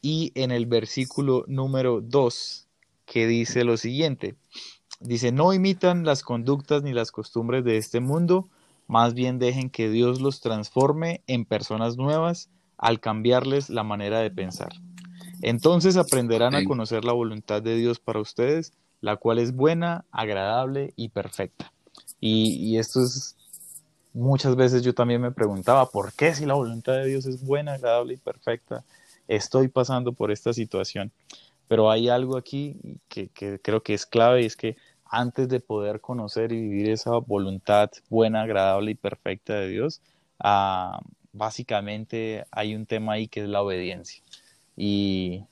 y 0.00 0.32
en 0.34 0.50
el 0.50 0.66
versículo 0.66 1.44
número 1.46 2.00
2, 2.00 2.66
que 3.06 3.26
dice 3.26 3.64
lo 3.64 3.76
siguiente. 3.76 4.36
Dice, 5.00 5.32
no 5.32 5.52
imitan 5.52 6.04
las 6.04 6.22
conductas 6.22 6.82
ni 6.82 6.92
las 6.92 7.10
costumbres 7.10 7.64
de 7.64 7.76
este 7.76 8.00
mundo, 8.00 8.48
más 8.86 9.14
bien 9.14 9.38
dejen 9.38 9.70
que 9.70 9.90
Dios 9.90 10.20
los 10.20 10.40
transforme 10.40 11.22
en 11.26 11.44
personas 11.44 11.96
nuevas 11.96 12.50
al 12.78 13.00
cambiarles 13.00 13.70
la 13.70 13.82
manera 13.84 14.20
de 14.20 14.30
pensar. 14.30 14.72
Entonces 15.40 15.96
aprenderán 15.96 16.54
a 16.54 16.64
conocer 16.64 17.04
la 17.04 17.12
voluntad 17.12 17.62
de 17.62 17.76
Dios 17.76 17.98
para 17.98 18.20
ustedes, 18.20 18.72
la 19.02 19.16
cual 19.16 19.38
es 19.38 19.54
buena, 19.54 20.06
agradable 20.10 20.94
y 20.96 21.10
perfecta. 21.10 21.70
Y, 22.20 22.78
esto 22.78 23.02
es, 23.02 23.36
muchas 24.14 24.54
veces 24.54 24.82
yo 24.82 24.94
también 24.94 25.20
me 25.20 25.32
preguntaba, 25.32 25.90
¿por 25.90 26.12
qué 26.12 26.34
si 26.34 26.46
la 26.46 26.54
voluntad 26.54 26.94
de 26.94 27.06
Dios 27.06 27.26
es 27.26 27.44
buena, 27.44 27.74
agradable 27.74 28.14
y 28.14 28.16
perfecta? 28.16 28.84
Estoy 29.26 29.68
pasando 29.68 30.12
por 30.12 30.30
esta 30.30 30.52
situación. 30.52 31.10
Pero 31.66 31.90
hay 31.90 32.08
algo 32.08 32.36
aquí 32.36 32.76
que, 33.08 33.28
creo 33.60 33.82
que 33.82 33.94
es 33.94 34.06
clave 34.06 34.42
y 34.42 34.46
es 34.46 34.56
que 34.56 34.76
antes 35.04 35.48
de 35.48 35.58
poder 35.58 36.00
conocer 36.00 36.52
y 36.52 36.60
vivir 36.60 36.90
esa 36.90 37.10
voluntad 37.18 37.90
buena, 38.08 38.42
agradable 38.42 38.92
y 38.92 38.94
perfecta 38.94 39.54
de 39.54 39.68
Dios, 39.68 40.00
ah, 40.38 41.00
básicamente 41.32 42.44
hay 42.52 42.74
un 42.74 42.86
tema 42.86 43.14
ahí 43.14 43.26
que 43.26 43.42
es 43.42 43.48
la 43.48 43.62
obediencia. 43.62 44.22
Y, 44.76 45.44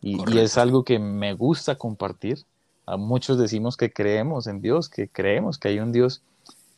y, 0.00 0.38
es 0.38 0.56
algo 0.56 0.84
que 0.84 0.98
me 0.98 1.34
gusta 1.34 1.76
compartir. 1.76 2.38
A 2.86 2.96
muchos 2.96 3.38
decimos 3.38 3.76
que 3.76 3.92
creemos 3.92 4.46
en 4.46 4.60
Dios, 4.60 4.88
que 4.88 5.08
creemos 5.08 5.58
que 5.58 5.68
hay 5.68 5.78
un 5.80 5.92
Dios, 5.92 6.22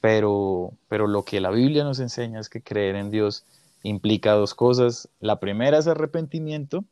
pero, 0.01 0.73
pero 0.89 1.07
lo 1.07 1.25
que 1.25 1.41
la 1.41 1.51
Biblia 1.51 1.85
nos 1.85 1.99
enseña 1.99 2.41
es 2.41 2.49
que 2.49 2.61
creer 2.61 2.97
en 2.97 3.11
Dios 3.11 3.45
implica 3.83 4.33
dos 4.33 4.55
cosas. 4.55 5.09
La 5.21 5.41
primera 5.41 5.79
es 5.79 5.87
arrepentimiento 5.87 6.85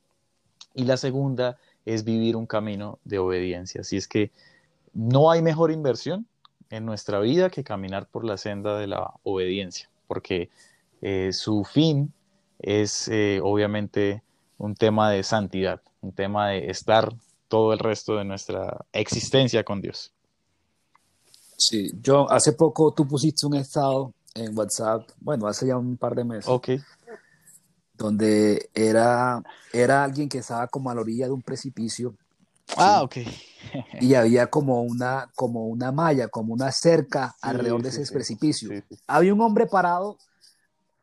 y 0.75 0.85
la 0.85 0.97
segunda 0.97 1.59
es 1.85 2.05
vivir 2.05 2.37
un 2.37 2.47
camino 2.47 2.99
de 3.05 3.19
obediencia. 3.19 3.83
Así 3.83 3.97
es 3.97 4.09
que 4.09 4.31
no 4.93 5.31
hay 5.31 5.43
mejor 5.43 5.71
inversión 5.71 6.27
en 6.71 6.87
nuestra 6.87 7.21
vida 7.21 7.51
que 7.51 7.63
caminar 7.63 8.07
por 8.07 8.25
la 8.25 8.37
senda 8.37 8.79
de 8.79 8.87
la 8.87 9.13
obediencia, 9.23 9.89
porque 10.07 10.51
eh, 11.03 11.33
su 11.33 11.65
fin 11.65 12.13
es 12.59 13.09
eh, 13.09 13.41
obviamente 13.43 14.23
un 14.59 14.75
tema 14.75 15.11
de 15.11 15.23
santidad, 15.23 15.83
un 16.01 16.13
tema 16.13 16.49
de 16.49 16.71
estar 16.71 17.13
todo 17.55 17.73
el 17.73 17.79
resto 17.79 18.17
de 18.17 18.25
nuestra 18.25 18.85
existencia 18.93 19.63
con 19.63 19.81
Dios. 19.81 20.13
Sí, 21.57 21.89
yo 22.03 22.29
hace 22.29 22.53
poco 22.55 22.93
tú 22.93 23.07
pusiste 23.07 23.47
un 23.47 23.55
estado 23.55 24.13
en 24.35 24.59
WhatsApp, 24.59 25.09
bueno, 25.21 25.47
hace 25.47 25.69
ya 25.69 25.79
un 25.79 25.97
par 25.97 26.17
de 26.17 26.25
meses. 26.25 26.49
Ok. 26.49 26.71
Donde 27.97 28.71
era, 28.75 29.41
era 29.73 30.03
alguien 30.03 30.29
que 30.29 30.39
estaba 30.39 30.67
como 30.67 30.91
a 30.91 30.97
la 30.97 31.03
orilla 31.03 31.27
de 31.27 31.33
un 31.33 31.43
precipicio. 31.43 32.17
Ah, 32.77 33.05
ok. 33.05 33.19
y 34.01 34.15
había 34.15 34.49
como 34.49 34.83
una, 34.83 35.31
como 35.37 35.69
una 35.69 35.93
malla, 35.93 36.27
como 36.27 36.55
una 36.55 36.73
cerca 36.73 37.37
alrededor 37.41 37.83
de 37.83 37.91
ese 37.91 38.13
precipicio. 38.13 38.69
Había 39.07 39.33
un 39.33 39.41
hombre 39.43 39.69
parado 39.69 40.19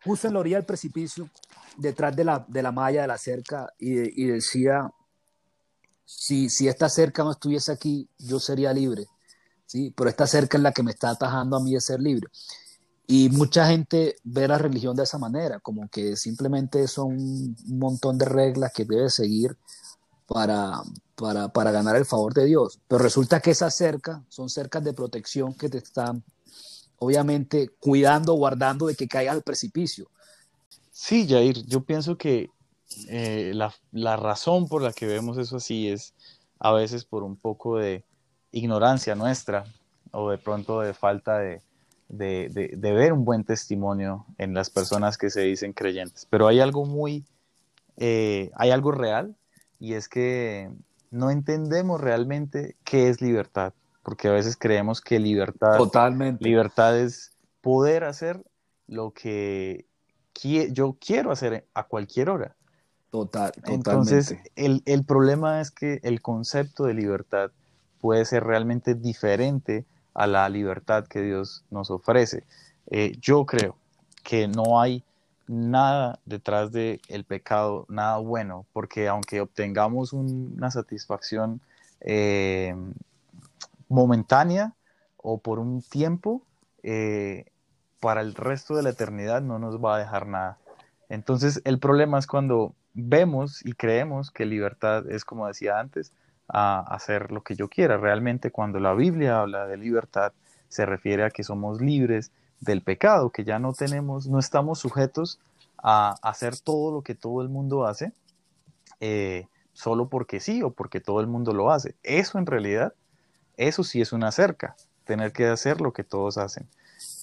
justo 0.03 0.27
en 0.27 0.33
la 0.33 0.41
orilla 0.41 0.57
del 0.57 0.65
precipicio 0.65 1.29
detrás 1.77 2.13
de 2.13 2.25
la, 2.25 2.43
de 2.45 2.61
la 2.61 2.73
malla 2.73 3.03
de 3.03 3.07
la 3.07 3.17
cerca 3.17 3.71
y, 3.79 4.25
decía, 4.25 4.91
si, 6.13 6.49
si 6.49 6.67
esta 6.67 6.89
cerca 6.89 7.23
no 7.23 7.31
estuviese 7.31 7.71
aquí, 7.71 8.09
yo 8.19 8.39
sería 8.39 8.73
libre, 8.73 9.07
¿sí? 9.65 9.93
pero 9.95 10.09
esta 10.09 10.27
cerca 10.27 10.57
es 10.57 10.63
la 10.63 10.73
que 10.73 10.83
me 10.83 10.91
está 10.91 11.11
atajando 11.11 11.55
a 11.55 11.61
mí 11.61 11.73
de 11.73 11.81
ser 11.81 12.01
libre. 12.01 12.27
Y 13.07 13.29
mucha 13.29 13.65
gente 13.67 14.17
ve 14.23 14.47
la 14.47 14.57
religión 14.57 14.95
de 14.95 15.03
esa 15.03 15.17
manera, 15.17 15.59
como 15.59 15.87
que 15.89 16.15
simplemente 16.17 16.87
son 16.87 17.13
un 17.13 17.55
montón 17.79 18.17
de 18.17 18.25
reglas 18.25 18.71
que 18.73 18.85
debe 18.85 19.09
seguir 19.09 19.57
para, 20.27 20.81
para, 21.15 21.47
para 21.49 21.71
ganar 21.71 21.95
el 21.95 22.05
favor 22.05 22.33
de 22.33 22.45
Dios. 22.45 22.79
Pero 22.87 23.01
resulta 23.01 23.39
que 23.39 23.51
esas 23.51 23.73
cercas 23.73 24.21
son 24.29 24.49
cercas 24.49 24.83
de 24.83 24.93
protección 24.93 25.53
que 25.53 25.69
te 25.69 25.77
están, 25.79 26.23
obviamente, 26.99 27.69
cuidando, 27.79 28.33
guardando 28.33 28.87
de 28.87 28.95
que 28.95 29.07
caigas 29.07 29.35
al 29.35 29.43
precipicio. 29.43 30.09
Sí, 30.91 31.27
Jair, 31.27 31.65
yo 31.65 31.81
pienso 31.81 32.17
que 32.17 32.49
eh, 33.07 33.53
la, 33.53 34.17
razón 34.17 34.67
por 34.67 34.81
la 34.81 34.93
que 34.93 35.05
vemos 35.05 35.37
eso 35.37 35.57
así 35.57 35.89
es 35.89 36.13
a 36.59 36.71
veces 36.71 37.05
por 37.05 37.23
un 37.23 37.35
poco 37.35 37.77
de 37.77 38.03
ignorancia 38.51 39.15
nuestra 39.15 39.65
o 40.11 40.29
de 40.29 40.37
pronto 40.37 40.81
de 40.81 40.93
falta 40.93 41.39
de, 41.39 41.61
ver 42.09 43.13
un 43.13 43.23
buen 43.23 43.43
testimonio 43.43 44.25
en 44.37 44.53
las 44.53 44.69
personas 44.69 45.17
que 45.17 45.29
se 45.29 45.41
dicen 45.41 45.73
creyentes. 45.73 46.27
Pero 46.29 46.47
hay 46.47 46.59
algo 46.59 46.85
muy, 46.85 47.25
eh, 47.97 48.51
hay 48.55 48.71
algo 48.71 48.91
real 48.91 49.35
y 49.79 49.93
es 49.93 50.09
que 50.09 50.69
no 51.09 51.31
entendemos 51.31 51.99
realmente 51.99 52.75
qué 52.83 53.09
es 53.09 53.21
libertad, 53.21 53.73
porque 54.03 54.27
a 54.27 54.31
veces 54.31 54.57
creemos 54.57 55.01
que 55.01 55.19
libertad, 55.19 55.77
Totalmente. 55.77 56.43
libertad 56.43 56.99
es 56.99 57.31
poder 57.61 58.03
hacer 58.03 58.43
lo 58.87 59.11
que 59.11 59.85
yo 60.71 60.97
quiero 60.99 61.31
hacer 61.31 61.67
a 61.73 61.83
cualquier 61.83 62.29
hora. 62.29 62.55
Total, 63.11 63.51
Entonces, 63.65 64.37
el, 64.55 64.81
el, 64.85 65.03
problema 65.03 65.59
es 65.59 65.69
que 65.69 65.99
el 66.03 66.21
concepto 66.21 66.85
de 66.85 66.93
libertad 66.93 67.51
puede 67.99 68.23
ser 68.23 68.45
realmente 68.45 68.95
diferente 68.95 69.85
a 70.13 70.27
la 70.27 70.47
libertad 70.49 71.05
que 71.07 71.21
Dios 71.21 71.63
nos 71.69 71.91
ofrece. 71.91 72.45
Eh, 72.89 73.17
yo 73.21 73.45
creo 73.45 73.75
que 74.23 74.47
no 74.47 74.79
hay 74.79 75.03
nada 75.47 76.19
detrás 76.25 76.71
del 76.71 77.01
el 77.07 77.25
pecado, 77.25 77.85
nada 77.89 78.17
bueno, 78.17 78.65
porque 78.73 79.07
aunque 79.07 79.41
obtengamos 79.41 80.13
una 80.13 80.71
satisfacción 80.71 81.61
eh, 82.01 82.75
momentánea 83.89 84.73
o 85.17 85.37
por 85.37 85.59
un 85.59 85.81
tiempo, 85.81 86.41
eh, 86.83 87.45
para 87.99 88.21
el 88.21 88.33
resto 88.33 88.75
de 88.75 88.83
la 88.83 88.89
eternidad 88.89 89.41
no 89.41 89.59
nos 89.59 89.83
va 89.83 89.95
a 89.95 89.99
dejar 89.99 90.27
nada. 90.27 90.57
Entonces 91.09 91.61
el 91.65 91.79
problema 91.79 92.17
es 92.17 92.25
cuando 92.25 92.73
vemos 92.93 93.65
y 93.65 93.73
creemos 93.73 94.31
que 94.31 94.45
libertad 94.45 95.09
es, 95.09 95.25
como 95.25 95.47
decía 95.47 95.79
antes, 95.79 96.11
a 96.47 96.79
hacer 96.93 97.31
lo 97.31 97.43
que 97.43 97.55
yo 97.55 97.69
quiera. 97.69 97.97
Realmente 97.97 98.51
cuando 98.51 98.79
la 98.79 98.93
Biblia 98.93 99.41
habla 99.41 99.67
de 99.67 99.77
libertad, 99.77 100.33
se 100.67 100.85
refiere 100.85 101.23
a 101.23 101.29
que 101.29 101.43
somos 101.43 101.81
libres 101.81 102.31
del 102.59 102.81
pecado, 102.81 103.29
que 103.31 103.43
ya 103.43 103.59
no 103.59 103.73
tenemos, 103.73 104.27
no 104.27 104.39
estamos 104.39 104.79
sujetos 104.79 105.39
a 105.81 106.15
hacer 106.21 106.57
todo 106.57 106.91
lo 106.91 107.01
que 107.01 107.15
todo 107.15 107.41
el 107.41 107.49
mundo 107.49 107.85
hace, 107.85 108.13
eh, 108.99 109.47
solo 109.73 110.09
porque 110.09 110.39
sí 110.39 110.61
o 110.61 110.71
porque 110.71 110.99
todo 110.99 111.21
el 111.21 111.27
mundo 111.27 111.53
lo 111.53 111.71
hace. 111.71 111.95
Eso 112.03 112.37
en 112.37 112.45
realidad, 112.45 112.93
eso 113.57 113.83
sí 113.83 114.01
es 114.01 114.13
una 114.13 114.31
cerca, 114.31 114.75
tener 115.05 115.31
que 115.33 115.47
hacer 115.47 115.81
lo 115.81 115.91
que 115.91 116.03
todos 116.03 116.37
hacen. 116.37 116.67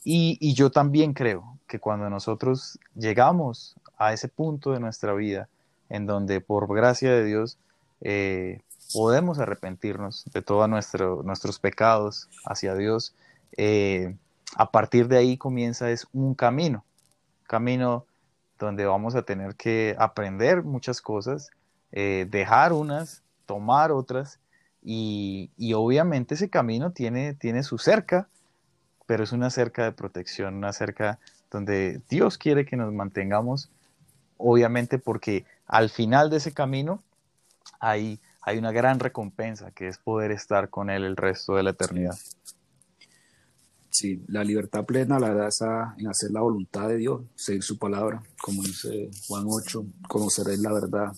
Y, 0.04 0.54
yo 0.54 0.70
también 0.70 1.12
creo 1.12 1.58
que 1.66 1.78
cuando 1.78 2.08
nosotros 2.10 2.78
llegamos 2.94 3.76
a 3.96 4.12
ese 4.12 4.28
punto 4.28 4.72
de 4.72 4.80
nuestra 4.80 5.12
vida 5.12 5.48
en 5.88 6.06
donde 6.06 6.40
por 6.40 6.72
gracia 6.74 7.10
de 7.10 7.24
Dios 7.24 7.58
eh, 8.00 8.60
podemos 8.92 9.38
arrepentirnos 9.38 10.24
de 10.32 10.42
todos 10.42 10.68
nuestros 10.68 11.58
pecados 11.58 12.28
hacia 12.44 12.74
Dios, 12.74 13.14
eh, 13.56 14.14
a 14.56 14.70
partir 14.70 15.08
de 15.08 15.18
ahí 15.18 15.36
comienza 15.36 15.90
es 15.90 16.06
un 16.12 16.34
camino, 16.34 16.84
camino 17.44 18.06
donde 18.58 18.86
vamos 18.86 19.14
a 19.14 19.22
tener 19.22 19.54
que 19.54 19.94
aprender 19.98 20.62
muchas 20.62 21.00
cosas, 21.00 21.50
eh, 21.92 22.26
dejar 22.28 22.72
unas, 22.72 23.22
tomar 23.46 23.92
otras, 23.92 24.40
y, 24.82 25.50
y, 25.56 25.74
obviamente 25.74 26.34
ese 26.34 26.48
camino 26.48 26.92
tiene, 26.92 27.34
tiene 27.34 27.62
su 27.62 27.78
cerca, 27.78 28.28
pero 29.06 29.24
es 29.24 29.32
una 29.32 29.50
cerca 29.50 29.84
de 29.84 29.92
protección, 29.92 30.54
una 30.54 30.72
cerca 30.72 31.18
donde 31.50 32.00
Dios 32.08 32.38
quiere 32.38 32.64
que 32.64 32.76
nos 32.76 32.92
mantengamos, 32.92 33.70
obviamente 34.38 34.98
porque 34.98 35.44
al 35.66 35.90
final 35.90 36.30
de 36.30 36.38
ese 36.38 36.52
camino 36.52 37.02
hay, 37.80 38.20
hay 38.40 38.58
una 38.58 38.72
gran 38.72 38.98
recompensa 38.98 39.70
que 39.70 39.88
es 39.88 39.98
poder 39.98 40.30
estar 40.30 40.70
con 40.70 40.90
Él 40.90 41.04
el 41.04 41.16
resto 41.16 41.54
de 41.54 41.62
la 41.62 41.70
eternidad. 41.70 42.16
Sí, 43.90 44.22
la 44.28 44.44
libertad 44.44 44.84
plena 44.84 45.18
la 45.18 45.34
da 45.34 45.48
esa, 45.48 45.94
en 45.98 46.08
hacer 46.08 46.30
la 46.30 46.40
voluntad 46.40 46.88
de 46.88 46.96
Dios, 46.98 47.22
seguir 47.34 47.62
su 47.62 47.78
palabra, 47.78 48.22
como 48.40 48.62
dice 48.62 49.10
Juan 49.26 49.44
8, 49.48 49.84
conoceréis 50.06 50.60
la 50.60 50.72
verdad 50.72 51.12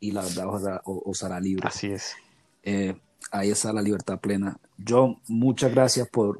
y 0.00 0.12
la 0.12 0.22
verdad 0.22 0.80
os 0.84 1.22
hará, 1.22 1.40
libre. 1.40 1.66
Así 1.66 1.88
es. 1.88 2.14
Eh, 2.62 2.94
ahí 3.30 3.50
está 3.50 3.72
la 3.72 3.82
libertad 3.82 4.18
plena. 4.20 4.58
Yo, 4.78 5.20
muchas 5.28 5.72
gracias 5.72 6.08
por, 6.08 6.38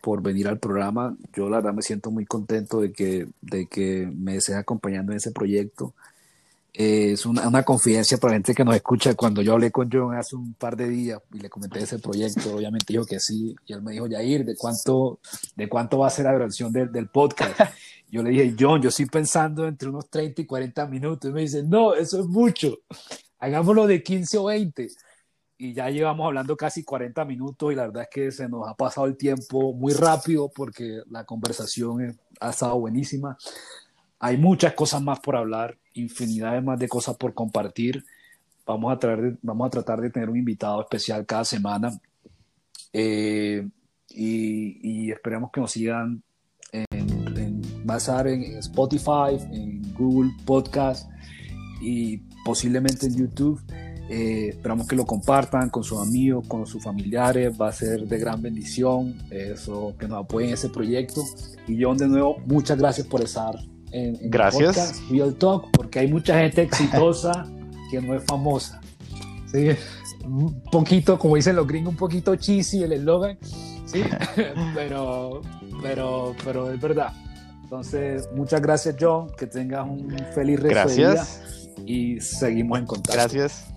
por, 0.00 0.22
venir 0.22 0.48
al 0.48 0.58
programa. 0.58 1.16
Yo 1.34 1.48
la 1.48 1.56
verdad 1.56 1.74
me 1.74 1.82
siento 1.82 2.10
muy 2.10 2.24
contento 2.24 2.80
de 2.80 2.92
que, 2.92 3.26
de 3.40 3.66
que 3.66 4.10
me 4.14 4.36
estés 4.36 4.56
acompañando 4.56 5.12
en 5.12 5.18
ese 5.18 5.32
proyecto. 5.32 5.94
Eh, 6.72 7.12
es 7.12 7.24
una, 7.24 7.46
una, 7.46 7.62
confidencia 7.62 8.18
para 8.18 8.32
la 8.32 8.36
gente 8.36 8.54
que 8.54 8.64
nos 8.64 8.74
escucha. 8.74 9.14
Cuando 9.14 9.42
yo 9.42 9.52
hablé 9.52 9.70
con 9.70 9.88
John 9.90 10.14
hace 10.14 10.34
un 10.34 10.54
par 10.54 10.76
de 10.76 10.88
días 10.88 11.20
y 11.32 11.38
le 11.38 11.48
comenté 11.48 11.80
ese 11.80 11.98
proyecto, 11.98 12.56
obviamente 12.56 12.92
dijo 12.92 13.06
que 13.06 13.20
sí. 13.20 13.54
Y 13.66 13.72
él 13.72 13.82
me 13.82 13.92
dijo, 13.92 14.06
Yair, 14.06 14.44
¿de 14.44 14.56
cuánto, 14.56 15.20
de 15.56 15.68
cuánto 15.68 15.98
va 15.98 16.08
a 16.08 16.10
ser 16.10 16.24
la 16.24 16.32
duración 16.32 16.72
del, 16.72 16.90
del 16.90 17.08
podcast? 17.08 17.58
Yo 18.10 18.22
le 18.22 18.30
dije, 18.30 18.54
John, 18.58 18.80
yo 18.80 18.90
estoy 18.90 19.06
pensando 19.06 19.66
entre 19.66 19.88
unos 19.88 20.08
30 20.08 20.42
y 20.42 20.46
40 20.46 20.86
minutos. 20.86 21.28
Y 21.28 21.34
me 21.34 21.40
dice, 21.40 21.64
no, 21.64 21.94
eso 21.94 22.20
es 22.20 22.26
mucho. 22.26 22.78
Hagámoslo 23.40 23.88
de 23.88 24.04
15 24.04 24.38
o 24.38 24.44
20 24.44 24.88
y 25.56 25.72
ya 25.72 25.88
llevamos 25.88 26.26
hablando 26.26 26.56
casi 26.56 26.82
40 26.82 27.24
minutos 27.24 27.72
y 27.72 27.76
la 27.76 27.86
verdad 27.86 28.02
es 28.02 28.08
que 28.10 28.30
se 28.32 28.48
nos 28.48 28.68
ha 28.68 28.74
pasado 28.74 29.06
el 29.06 29.16
tiempo 29.16 29.72
muy 29.72 29.92
rápido 29.92 30.50
porque 30.54 31.02
la 31.10 31.24
conversación 31.24 32.18
ha 32.40 32.50
estado 32.50 32.78
buenísima. 32.78 33.36
Hay 34.18 34.36
muchas 34.36 34.74
cosas 34.74 35.02
más 35.02 35.20
por 35.20 35.36
hablar, 35.36 35.76
infinidad 35.94 36.52
de 36.52 36.60
más 36.60 36.78
de 36.78 36.88
cosas 36.88 37.16
por 37.16 37.34
compartir. 37.34 38.04
Vamos 38.66 38.92
a, 38.92 38.98
traer, 38.98 39.36
vamos 39.42 39.66
a 39.66 39.70
tratar 39.70 40.00
de 40.00 40.10
tener 40.10 40.28
un 40.30 40.38
invitado 40.38 40.80
especial 40.80 41.24
cada 41.26 41.44
semana 41.44 41.92
eh, 42.92 43.68
y, 44.08 45.06
y, 45.06 45.10
esperemos 45.10 45.50
que 45.52 45.60
nos 45.60 45.72
sigan 45.72 46.22
en, 46.72 46.86
en, 47.36 47.62
basar 47.84 48.26
en 48.28 48.42
Spotify, 48.58 49.36
en 49.52 49.94
Google 49.94 50.30
Podcast 50.46 51.10
y 51.82 52.18
posiblemente 52.44 53.06
en 53.06 53.16
YouTube. 53.16 53.60
Eh, 54.08 54.48
esperamos 54.50 54.86
que 54.86 54.96
lo 54.96 55.06
compartan 55.06 55.70
con 55.70 55.82
sus 55.82 56.00
amigos, 56.00 56.46
con 56.46 56.66
sus 56.66 56.82
familiares. 56.82 57.52
Va 57.60 57.68
a 57.68 57.72
ser 57.72 58.02
de 58.02 58.18
gran 58.18 58.42
bendición 58.42 59.16
eso, 59.30 59.94
que 59.98 60.06
nos 60.06 60.24
apoyen 60.24 60.50
en 60.50 60.54
ese 60.54 60.68
proyecto. 60.68 61.22
Y 61.66 61.82
John, 61.82 61.96
de 61.96 62.08
nuevo, 62.08 62.36
muchas 62.46 62.78
gracias 62.78 63.06
por 63.06 63.22
estar 63.22 63.56
en, 63.92 64.16
en 64.16 64.30
gracias. 64.30 64.60
el 64.60 64.66
podcast 64.66 65.10
Real 65.10 65.34
Talk, 65.36 65.70
porque 65.72 65.98
hay 66.00 66.08
mucha 66.08 66.38
gente 66.38 66.62
exitosa 66.62 67.46
que 67.90 68.00
no 68.00 68.14
es 68.14 68.22
famosa. 68.24 68.80
¿sí? 69.50 69.70
Un 70.26 70.60
poquito, 70.70 71.18
como 71.18 71.36
dicen 71.36 71.56
los 71.56 71.66
gringos, 71.66 71.92
un 71.92 71.98
poquito 71.98 72.36
cheesy 72.36 72.82
el 72.82 72.92
eslogan, 72.92 73.38
¿sí? 73.86 74.02
pero, 74.74 75.40
pero, 75.82 76.34
pero 76.44 76.70
es 76.70 76.80
verdad. 76.80 77.12
Entonces, 77.62 78.28
muchas 78.34 78.60
gracias, 78.60 78.96
John. 79.00 79.30
Que 79.36 79.46
tengas 79.46 79.86
un 79.88 80.14
feliz 80.34 80.60
resto 80.60 80.78
gracias. 80.78 81.40
de 81.76 81.82
día 81.84 81.86
y 81.86 82.20
seguimos 82.20 82.78
en 82.78 82.86
contacto. 82.86 83.14
Gracias. 83.14 83.73